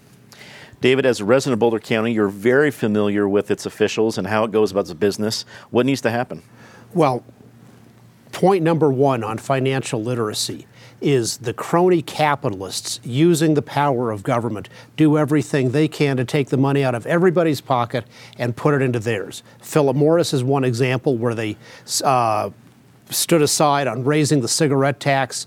David, 0.81 1.07
as 1.07 1.21
a 1.21 1.25
resident 1.25 1.55
of 1.55 1.59
Boulder 1.59 1.79
County, 1.79 2.12
you're 2.12 2.29
very 2.29 2.71
familiar 2.71 3.29
with 3.29 3.51
its 3.51 3.67
officials 3.67 4.19
and 4.19 4.27
how 4.27 4.45
it 4.45 4.53
goes 4.53 4.71
about 4.71 4.81
its 4.83 4.95
business. 4.95 5.45
What 5.71 5.87
needs 5.87 6.03
to 6.03 6.11
happen? 6.11 6.43
Well, 6.93 7.25
point 8.31 8.62
number 8.62 8.93
one 8.93 9.25
on 9.25 9.39
financial 9.39 10.03
literacy 10.03 10.67
is 11.01 11.39
the 11.39 11.53
crony 11.53 12.03
capitalists 12.03 13.01
using 13.03 13.55
the 13.55 13.62
power 13.62 14.11
of 14.11 14.23
government 14.23 14.69
do 14.97 15.19
everything 15.19 15.71
they 15.71 15.89
can 15.89 16.17
to 16.17 16.25
take 16.25 16.49
the 16.49 16.57
money 16.57 16.85
out 16.85 16.95
of 16.95 17.07
everybody's 17.07 17.61
pocket 17.61 18.05
and 18.39 18.57
put 18.57 18.75
it 18.75 18.83
into 18.83 18.99
theirs. 18.99 19.43
Philip 19.61 19.97
Morris 19.97 20.33
is 20.33 20.43
one 20.43 20.65
example 20.65 21.17
where 21.17 21.35
they 21.35 21.57
uh, 22.05 22.51
stood 23.11 23.42
aside 23.42 23.87
on 23.87 24.05
raising 24.05 24.40
the 24.40 24.49
cigarette 24.49 25.01
tax 25.01 25.47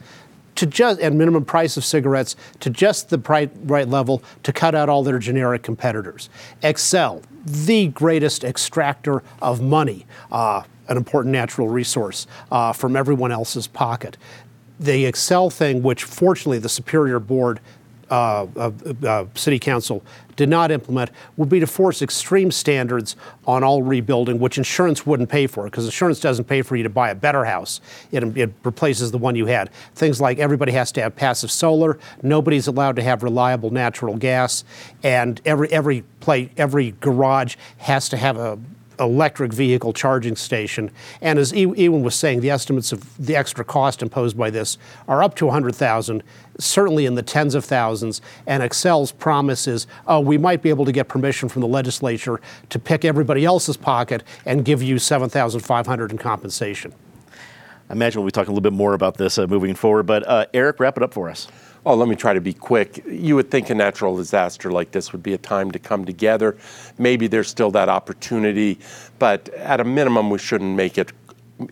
to 0.55 0.65
just 0.65 0.99
and 0.99 1.17
minimum 1.17 1.45
price 1.45 1.77
of 1.77 1.85
cigarettes 1.85 2.35
to 2.59 2.69
just 2.69 3.09
the 3.09 3.17
right, 3.19 3.87
level 3.87 4.21
to 4.43 4.51
cut 4.51 4.75
out 4.75 4.89
all 4.89 5.03
their 5.03 5.19
generic 5.19 5.63
competitors. 5.63 6.29
Xcel, 6.61 7.23
the 7.45 7.87
greatest 7.87 8.43
extractor 8.43 9.23
of 9.41 9.61
money, 9.61 10.05
uh, 10.31 10.63
an 10.89 10.97
important 10.97 11.31
natural 11.31 11.69
resource 11.69 12.27
uh, 12.51 12.73
from 12.73 12.97
everyone 12.97 13.31
else's 13.31 13.67
pocket. 13.67 14.17
The 14.79 15.05
Xcel 15.05 15.51
thing, 15.51 15.81
which 15.81 16.03
fortunately 16.03 16.59
the 16.59 16.69
Superior 16.69 17.19
Board 17.19 17.61
uh, 18.09 18.47
uh, 19.05 19.25
City 19.35 19.59
Council 19.59 20.03
did 20.39 20.47
not 20.47 20.71
implement 20.71 21.11
would 21.35 21.49
be 21.49 21.59
to 21.59 21.67
force 21.67 22.01
extreme 22.01 22.49
standards 22.49 23.17
on 23.45 23.61
all 23.61 23.83
rebuilding, 23.83 24.39
which 24.39 24.57
insurance 24.57 25.05
wouldn't 25.05 25.27
pay 25.27 25.45
for, 25.47 25.65
because 25.65 25.83
insurance 25.83 26.21
doesn't 26.21 26.45
pay 26.45 26.61
for 26.61 26.77
you 26.77 26.83
to 26.83 26.89
buy 26.89 27.09
a 27.09 27.15
better 27.15 27.43
house. 27.43 27.81
It, 28.13 28.23
it 28.37 28.53
replaces 28.63 29.11
the 29.11 29.17
one 29.17 29.35
you 29.35 29.47
had. 29.47 29.69
Things 29.95 30.21
like 30.21 30.39
everybody 30.39 30.71
has 30.71 30.93
to 30.93 31.01
have 31.01 31.13
passive 31.17 31.51
solar, 31.51 31.99
nobody's 32.23 32.67
allowed 32.67 32.95
to 32.95 33.03
have 33.03 33.21
reliable 33.21 33.69
natural 33.69 34.15
gas, 34.15 34.63
and 35.03 35.41
every 35.43 35.69
every 35.73 36.05
play 36.21 36.51
every 36.55 36.91
garage 37.01 37.57
has 37.79 38.07
to 38.07 38.15
have 38.15 38.37
a 38.37 38.57
electric 38.99 39.53
vehicle 39.53 39.93
charging 39.93 40.35
station. 40.35 40.91
And 41.21 41.39
as 41.39 41.53
Ian 41.53 42.03
was 42.03 42.15
saying, 42.15 42.41
the 42.41 42.49
estimates 42.49 42.91
of 42.91 43.17
the 43.17 43.35
extra 43.35 43.63
cost 43.63 44.01
imposed 44.01 44.37
by 44.37 44.49
this 44.49 44.77
are 45.07 45.23
up 45.23 45.35
to 45.35 45.45
100,000, 45.45 46.23
certainly 46.59 47.05
in 47.05 47.15
the 47.15 47.23
tens 47.23 47.55
of 47.55 47.65
thousands. 47.65 48.21
And 48.45 48.63
Xcel's 48.63 49.11
promise 49.11 49.67
is, 49.67 49.87
oh, 50.07 50.19
we 50.19 50.37
might 50.37 50.61
be 50.61 50.69
able 50.69 50.85
to 50.85 50.91
get 50.91 51.07
permission 51.07 51.49
from 51.49 51.61
the 51.61 51.67
legislature 51.67 52.41
to 52.69 52.79
pick 52.79 53.05
everybody 53.05 53.45
else's 53.45 53.77
pocket 53.77 54.23
and 54.45 54.65
give 54.65 54.83
you 54.83 54.99
7,500 54.99 56.11
in 56.11 56.17
compensation. 56.17 56.93
I 57.89 57.93
imagine 57.93 58.21
we'll 58.21 58.27
be 58.27 58.31
talking 58.31 58.51
a 58.51 58.53
little 58.53 58.69
bit 58.69 58.73
more 58.73 58.93
about 58.93 59.17
this 59.17 59.39
uh, 59.39 59.47
moving 59.47 59.73
forward. 59.73 60.03
But 60.03 60.27
uh, 60.27 60.45
Eric, 60.53 60.79
wrap 60.79 60.97
it 60.97 61.03
up 61.03 61.13
for 61.13 61.29
us. 61.29 61.47
Oh, 61.89 61.95
let 61.95 62.07
me 62.07 62.15
try 62.15 62.35
to 62.35 62.39
be 62.39 62.53
quick. 62.53 63.03
You 63.07 63.35
would 63.35 63.49
think 63.49 63.71
a 63.71 63.73
natural 63.73 64.15
disaster 64.15 64.71
like 64.71 64.91
this 64.91 65.11
would 65.11 65.23
be 65.23 65.33
a 65.33 65.39
time 65.39 65.71
to 65.71 65.79
come 65.79 66.05
together. 66.05 66.55
Maybe 66.99 67.25
there's 67.25 67.47
still 67.47 67.71
that 67.71 67.89
opportunity, 67.89 68.77
but 69.17 69.49
at 69.55 69.79
a 69.79 69.83
minimum, 69.83 70.29
we 70.29 70.37
shouldn't 70.37 70.75
make 70.75 70.99
it 70.99 71.11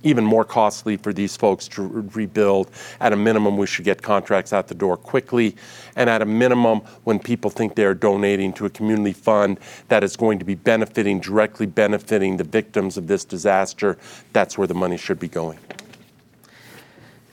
even 0.01 0.25
more 0.25 0.43
costly 0.43 0.97
for 0.97 1.13
these 1.13 1.37
folks 1.37 1.67
to 1.67 1.83
rebuild. 2.15 2.71
At 2.99 3.13
a 3.13 3.15
minimum, 3.15 3.57
we 3.57 3.67
should 3.67 3.85
get 3.85 4.01
contracts 4.01 4.53
out 4.53 4.69
the 4.69 4.73
door 4.73 4.97
quickly. 4.97 5.55
And 5.95 6.09
at 6.09 6.23
a 6.23 6.25
minimum, 6.25 6.79
when 7.03 7.19
people 7.19 7.51
think 7.51 7.75
they're 7.75 7.93
donating 7.93 8.53
to 8.53 8.65
a 8.65 8.71
community 8.71 9.13
fund 9.13 9.59
that 9.89 10.03
is 10.03 10.15
going 10.15 10.39
to 10.39 10.45
be 10.45 10.55
benefiting, 10.55 11.19
directly 11.19 11.67
benefiting 11.67 12.37
the 12.37 12.43
victims 12.43 12.97
of 12.97 13.05
this 13.05 13.23
disaster, 13.23 13.99
that's 14.33 14.57
where 14.57 14.65
the 14.65 14.73
money 14.73 14.97
should 14.97 15.19
be 15.19 15.27
going. 15.27 15.59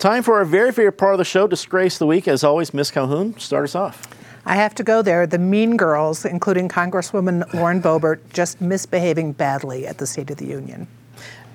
Time 0.04 0.22
for 0.22 0.34
our 0.34 0.44
very 0.44 0.70
favorite 0.70 0.98
part 0.98 1.14
of 1.14 1.18
the 1.18 1.24
show, 1.24 1.46
Disgrace 1.46 1.96
the 1.96 2.04
Week. 2.04 2.28
As 2.28 2.44
always, 2.44 2.74
Miss 2.74 2.90
Calhoun, 2.90 3.38
start 3.38 3.64
us 3.64 3.74
off. 3.74 4.06
I 4.44 4.54
have 4.56 4.74
to 4.74 4.84
go 4.84 5.00
there. 5.00 5.26
The 5.26 5.38
mean 5.38 5.78
girls, 5.78 6.26
including 6.26 6.68
Congresswoman 6.68 7.50
Lauren 7.54 7.80
Boebert, 7.80 8.20
just 8.30 8.60
misbehaving 8.60 9.32
badly 9.32 9.86
at 9.86 9.96
the 9.96 10.06
State 10.06 10.30
of 10.30 10.36
the 10.36 10.44
Union. 10.44 10.88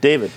David. 0.01 0.31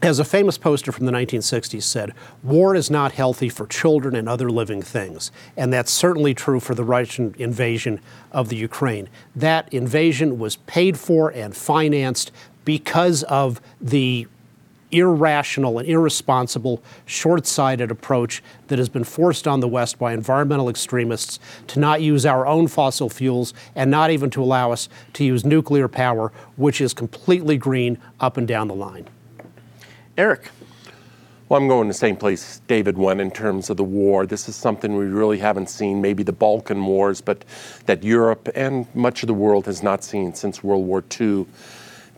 as 0.00 0.18
a 0.18 0.24
famous 0.24 0.56
poster 0.56 0.92
from 0.92 1.04
the 1.04 1.12
1960s 1.12 1.82
said, 1.82 2.14
war 2.42 2.74
is 2.74 2.90
not 2.90 3.12
healthy 3.12 3.50
for 3.50 3.66
children 3.66 4.16
and 4.16 4.30
other 4.30 4.48
living 4.48 4.80
things. 4.80 5.30
And 5.58 5.70
that's 5.70 5.92
certainly 5.92 6.32
true 6.32 6.58
for 6.58 6.74
the 6.74 6.84
Russian 6.84 7.34
invasion 7.36 8.00
of 8.32 8.48
the 8.48 8.56
Ukraine. 8.56 9.10
That 9.34 9.70
invasion 9.74 10.38
was 10.38 10.56
paid 10.56 10.98
for 10.98 11.28
and 11.28 11.54
financed 11.54 12.32
because 12.64 13.24
of 13.24 13.60
the 13.78 14.26
irrational 14.92 15.78
and 15.78 15.88
irresponsible, 15.88 16.82
short 17.04 17.46
sighted 17.46 17.90
approach 17.90 18.42
that 18.68 18.78
has 18.78 18.88
been 18.88 19.04
forced 19.04 19.46
on 19.48 19.60
the 19.60 19.68
West 19.68 19.98
by 19.98 20.12
environmental 20.12 20.68
extremists 20.68 21.38
to 21.66 21.80
not 21.80 22.02
use 22.02 22.24
our 22.24 22.46
own 22.46 22.66
fossil 22.68 23.08
fuels 23.08 23.52
and 23.74 23.90
not 23.90 24.10
even 24.10 24.30
to 24.30 24.42
allow 24.42 24.72
us 24.72 24.88
to 25.14 25.24
use 25.24 25.44
nuclear 25.44 25.88
power, 25.88 26.32
which 26.56 26.80
is 26.80 26.94
completely 26.94 27.56
green 27.56 27.98
up 28.20 28.36
and 28.36 28.48
down 28.48 28.68
the 28.68 28.74
line. 28.74 29.06
Eric. 30.16 30.50
Well, 31.48 31.60
I'm 31.60 31.68
going 31.68 31.86
the 31.86 31.94
same 31.94 32.16
place 32.16 32.60
David 32.66 32.98
went 32.98 33.20
in 33.20 33.30
terms 33.30 33.70
of 33.70 33.76
the 33.76 33.84
war. 33.84 34.26
This 34.26 34.48
is 34.48 34.56
something 34.56 34.96
we 34.96 35.04
really 35.04 35.38
haven't 35.38 35.70
seen, 35.70 36.02
maybe 36.02 36.24
the 36.24 36.32
Balkan 36.32 36.84
Wars, 36.84 37.20
but 37.20 37.44
that 37.84 38.02
Europe 38.02 38.48
and 38.56 38.92
much 38.96 39.22
of 39.22 39.28
the 39.28 39.34
world 39.34 39.66
has 39.66 39.80
not 39.80 40.02
seen 40.02 40.34
since 40.34 40.64
World 40.64 40.84
War 40.84 41.04
II. 41.20 41.46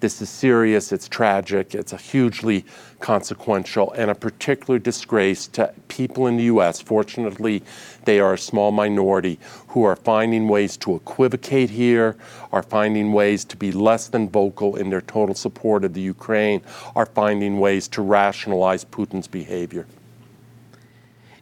This 0.00 0.22
is 0.22 0.28
serious, 0.28 0.92
it's 0.92 1.08
tragic, 1.08 1.74
it's 1.74 1.92
a 1.92 1.96
hugely 1.96 2.64
consequential 3.00 3.90
and 3.92 4.12
a 4.12 4.14
particular 4.14 4.78
disgrace 4.78 5.48
to 5.48 5.74
people 5.88 6.28
in 6.28 6.36
the 6.36 6.44
US. 6.44 6.80
Fortunately, 6.80 7.64
they 8.04 8.20
are 8.20 8.34
a 8.34 8.38
small 8.38 8.70
minority 8.70 9.40
who 9.68 9.82
are 9.82 9.96
finding 9.96 10.46
ways 10.46 10.76
to 10.78 10.94
equivocate 10.94 11.70
here, 11.70 12.16
are 12.52 12.62
finding 12.62 13.12
ways 13.12 13.44
to 13.46 13.56
be 13.56 13.72
less 13.72 14.06
than 14.06 14.28
vocal 14.28 14.76
in 14.76 14.88
their 14.90 15.00
total 15.00 15.34
support 15.34 15.84
of 15.84 15.94
the 15.94 16.00
Ukraine, 16.00 16.62
are 16.94 17.06
finding 17.06 17.58
ways 17.58 17.88
to 17.88 18.02
rationalize 18.02 18.84
Putin's 18.84 19.26
behavior. 19.26 19.86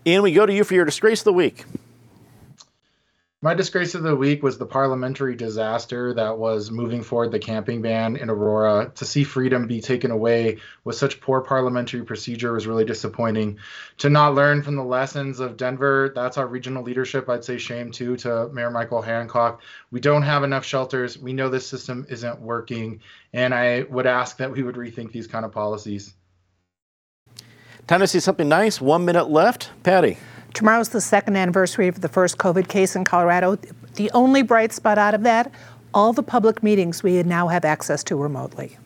Ian, 0.06 0.22
we 0.22 0.32
go 0.32 0.46
to 0.46 0.52
you 0.52 0.64
for 0.64 0.72
your 0.72 0.86
disgrace 0.86 1.20
of 1.20 1.24
the 1.24 1.32
week. 1.34 1.66
My 3.46 3.54
disgrace 3.54 3.94
of 3.94 4.02
the 4.02 4.16
week 4.16 4.42
was 4.42 4.58
the 4.58 4.66
parliamentary 4.66 5.36
disaster 5.36 6.12
that 6.14 6.36
was 6.36 6.72
moving 6.72 7.00
forward 7.04 7.30
the 7.30 7.38
camping 7.38 7.80
ban 7.80 8.16
in 8.16 8.28
Aurora. 8.28 8.90
To 8.96 9.04
see 9.04 9.22
freedom 9.22 9.68
be 9.68 9.80
taken 9.80 10.10
away 10.10 10.56
with 10.82 10.96
such 10.96 11.20
poor 11.20 11.40
parliamentary 11.40 12.02
procedure 12.04 12.54
was 12.54 12.66
really 12.66 12.84
disappointing. 12.84 13.58
To 13.98 14.10
not 14.10 14.34
learn 14.34 14.64
from 14.64 14.74
the 14.74 14.82
lessons 14.82 15.38
of 15.38 15.56
Denver, 15.56 16.10
that's 16.12 16.38
our 16.38 16.48
regional 16.48 16.82
leadership. 16.82 17.28
I'd 17.28 17.44
say 17.44 17.56
shame 17.56 17.92
too 17.92 18.16
to 18.16 18.48
Mayor 18.48 18.72
Michael 18.72 19.00
Hancock. 19.00 19.62
We 19.92 20.00
don't 20.00 20.22
have 20.22 20.42
enough 20.42 20.64
shelters. 20.64 21.16
We 21.16 21.32
know 21.32 21.48
this 21.48 21.68
system 21.68 22.04
isn't 22.08 22.40
working. 22.40 23.00
And 23.32 23.54
I 23.54 23.82
would 23.82 24.08
ask 24.08 24.38
that 24.38 24.50
we 24.50 24.64
would 24.64 24.74
rethink 24.74 25.12
these 25.12 25.28
kind 25.28 25.44
of 25.44 25.52
policies. 25.52 26.14
Time 27.86 28.00
to 28.00 28.08
see 28.08 28.18
something 28.18 28.48
nice. 28.48 28.80
One 28.80 29.04
minute 29.04 29.30
left. 29.30 29.70
Patty. 29.84 30.18
Tomorrow's 30.56 30.88
the 30.88 31.02
second 31.02 31.36
anniversary 31.36 31.86
of 31.86 32.00
the 32.00 32.08
first 32.08 32.38
COVID 32.38 32.66
case 32.66 32.96
in 32.96 33.04
Colorado. 33.04 33.58
The 33.96 34.10
only 34.12 34.40
bright 34.40 34.72
spot 34.72 34.96
out 34.96 35.12
of 35.12 35.22
that, 35.24 35.52
all 35.92 36.14
the 36.14 36.22
public 36.22 36.62
meetings 36.62 37.02
we 37.02 37.22
now 37.24 37.48
have 37.48 37.62
access 37.62 38.02
to 38.04 38.16
remotely. 38.16 38.78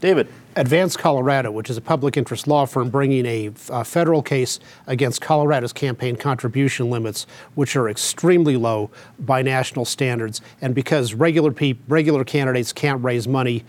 David. 0.00 0.28
Advance 0.54 0.96
Colorado, 0.96 1.50
which 1.50 1.68
is 1.68 1.76
a 1.76 1.80
public 1.80 2.16
interest 2.16 2.46
law 2.46 2.64
firm 2.64 2.90
bringing 2.90 3.26
a, 3.26 3.50
a, 3.70 3.84
federal 3.84 4.22
case 4.22 4.60
against 4.86 5.20
Colorado's 5.20 5.72
campaign 5.72 6.14
contribution 6.14 6.90
limits, 6.90 7.26
which 7.56 7.74
are 7.74 7.88
extremely 7.88 8.56
low 8.56 8.88
by 9.18 9.42
national 9.42 9.84
standards. 9.84 10.40
And 10.60 10.76
because 10.76 11.12
regular 11.12 11.50
pe- 11.50 11.74
regular 11.88 12.22
candidates 12.22 12.72
can't 12.72 13.02
raise 13.02 13.26
money 13.26 13.64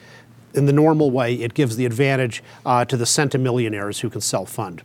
in 0.54 0.68
the 0.68 0.74
normal 0.74 1.10
way, 1.10 1.34
it 1.34 1.56
gives 1.56 1.76
the 1.76 1.88
advantage 1.88 2.44
uh, 2.68 2.86
to 2.86 2.96
the 2.96 3.06
centimillionaires 3.06 4.02
who 4.02 4.12
can 4.12 4.22
self 4.22 4.52
fund. 4.52 4.84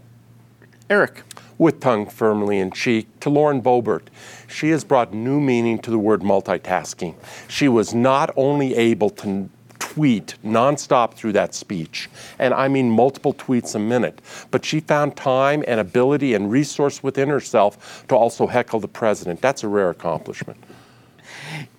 Eric 0.88 1.22
with 1.62 1.80
tongue 1.80 2.06
firmly 2.06 2.58
in 2.58 2.70
cheek, 2.70 3.08
to 3.20 3.30
Lauren 3.30 3.62
Boebert. 3.62 4.08
She 4.48 4.70
has 4.70 4.84
brought 4.84 5.14
new 5.14 5.40
meaning 5.40 5.78
to 5.80 5.90
the 5.90 5.98
word 5.98 6.20
multitasking. 6.20 7.14
She 7.48 7.68
was 7.68 7.94
not 7.94 8.30
only 8.36 8.74
able 8.74 9.10
to 9.10 9.48
tweet 9.78 10.36
nonstop 10.44 11.14
through 11.14 11.32
that 11.32 11.54
speech, 11.54 12.08
and 12.38 12.52
I 12.52 12.68
mean 12.68 12.90
multiple 12.90 13.34
tweets 13.34 13.74
a 13.74 13.78
minute, 13.78 14.20
but 14.50 14.64
she 14.64 14.80
found 14.80 15.16
time 15.16 15.62
and 15.66 15.78
ability 15.78 16.34
and 16.34 16.50
resource 16.50 17.02
within 17.02 17.28
herself 17.28 18.04
to 18.08 18.16
also 18.16 18.46
heckle 18.46 18.80
the 18.80 18.88
president. 18.88 19.40
That's 19.40 19.62
a 19.62 19.68
rare 19.68 19.90
accomplishment. 19.90 20.62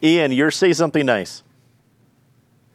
Ian, 0.02 0.32
you're 0.32 0.52
say 0.52 0.74
something 0.74 1.06
nice. 1.06 1.44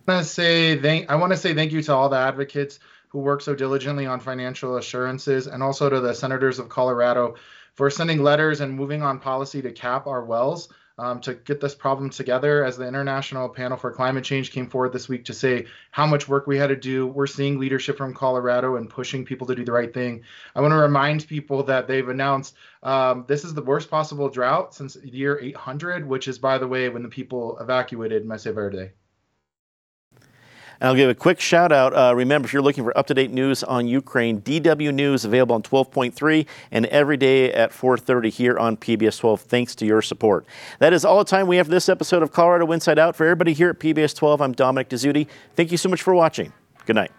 I 0.09 0.13
want 0.13 0.25
to 0.25 0.33
say 0.33 0.81
thank 0.81 1.11
I 1.11 1.17
want 1.17 1.33
to 1.33 1.37
say 1.37 1.55
thank 1.55 1.71
you 1.71 1.83
to 1.83 1.95
all 1.95 2.09
the 2.09 2.17
advocates 2.17 2.81
who 3.09 3.19
work 3.19 3.41
so 3.41 3.55
diligently 3.55 4.07
on 4.07 4.21
financial 4.21 4.77
assurances, 4.77 5.47
and 5.47 5.63
also 5.63 5.89
to 5.89 6.01
the 6.01 6.15
senators 6.15 6.59
of 6.59 6.69
Colorado 6.69 7.35
for 7.75 7.91
sending 7.91 8.23
letters 8.23 8.61
and 8.61 8.75
moving 8.75 9.03
on 9.03 9.21
policy 9.21 9.63
to 9.63 9.73
cap 9.73 10.07
our 10.07 10.25
wells. 10.25 10.69
Um, 11.01 11.21
to 11.21 11.35
get 11.35 11.61
this 11.61 11.77
problem 11.77 12.11
together 12.11 12.65
as 12.65 12.77
the 12.77 12.89
International 12.89 13.49
Panel 13.49 13.79
for 13.79 13.93
Climate 13.93 14.25
Change 14.25 14.51
came 14.51 14.69
forward 14.69 14.93
this 14.93 15.09
week 15.09 15.27
to 15.27 15.33
say 15.33 15.67
how 15.93 16.07
much 16.07 16.27
work 16.27 16.49
we 16.49 16.59
had 16.59 16.71
to 16.71 16.77
do. 16.77 17.07
We're 17.07 17.29
seeing 17.29 17.61
leadership 17.61 17.97
from 17.97 18.15
Colorado 18.15 18.75
and 18.75 18.91
pushing 18.91 19.25
people 19.25 19.47
to 19.47 19.55
do 19.55 19.65
the 19.65 19.71
right 19.71 19.95
thing. 19.95 20.25
I 20.57 20.61
want 20.61 20.73
to 20.73 20.77
remind 20.77 21.29
people 21.29 21.63
that 21.63 21.87
they've 21.87 22.09
announced 22.09 22.57
um, 22.83 23.27
this 23.29 23.45
is 23.45 23.55
the 23.55 23.63
worst 23.63 23.89
possible 23.89 24.29
drought 24.29 24.75
since 24.75 24.97
year 24.97 25.39
800, 25.41 26.05
which 26.05 26.27
is, 26.27 26.41
by 26.41 26.59
the 26.59 26.67
way, 26.67 26.89
when 26.89 27.05
the 27.05 27.09
people 27.09 27.59
evacuated 27.61 28.27
Mesa 28.27 28.53
Verde. 28.53 28.91
And 30.81 30.89
I'll 30.89 30.95
give 30.95 31.11
a 31.11 31.15
quick 31.15 31.41
shout 31.41 31.73
out. 31.73 31.95
Uh, 31.95 32.15
remember, 32.15 32.47
if 32.47 32.53
you're 32.53 32.63
looking 32.63 32.85
for 32.85 32.97
up 32.97 33.07
to 33.09 33.15
date 33.15 33.31
news 33.31 33.65
on 33.65 33.89
Ukraine, 33.89 34.41
DW 34.41 34.93
News 34.95 35.25
available 35.25 35.55
on 35.55 35.63
12.3 35.63 36.47
and 36.71 36.87
every 36.87 37.17
day 37.17 37.53
at 37.53 37.73
4:30 37.73 38.31
here 38.31 38.59
on 38.59 38.77
PBS 38.77 39.19
12. 39.19 39.41
Thanks 39.41 39.75
to 39.77 39.87
your 39.87 40.03
support. 40.03 40.47
That 40.79 40.93
is 40.93 41.05
all 41.05 41.19
the 41.19 41.25
time 41.25 41.47
we 41.47 41.57
have 41.57 41.67
for 41.67 41.73
this 41.73 41.89
episode 41.89 42.23
of 42.23 42.33
Colorado 42.33 42.71
Inside 42.73 42.99
Out. 42.99 43.17
For 43.17 43.25
everybody 43.25 43.53
here 43.53 43.71
at 43.71 43.79
PBS 43.79 44.15
12, 44.15 44.41
I'm 44.41 44.53
Dominic 44.53 44.89
Dezzutti. 44.89 45.27
Thank 45.57 45.73
you 45.73 45.79
so 45.79 45.89
much 45.89 46.03
for 46.03 46.15
watching. 46.15 46.53
Good 46.87 46.97
night. 46.97 47.13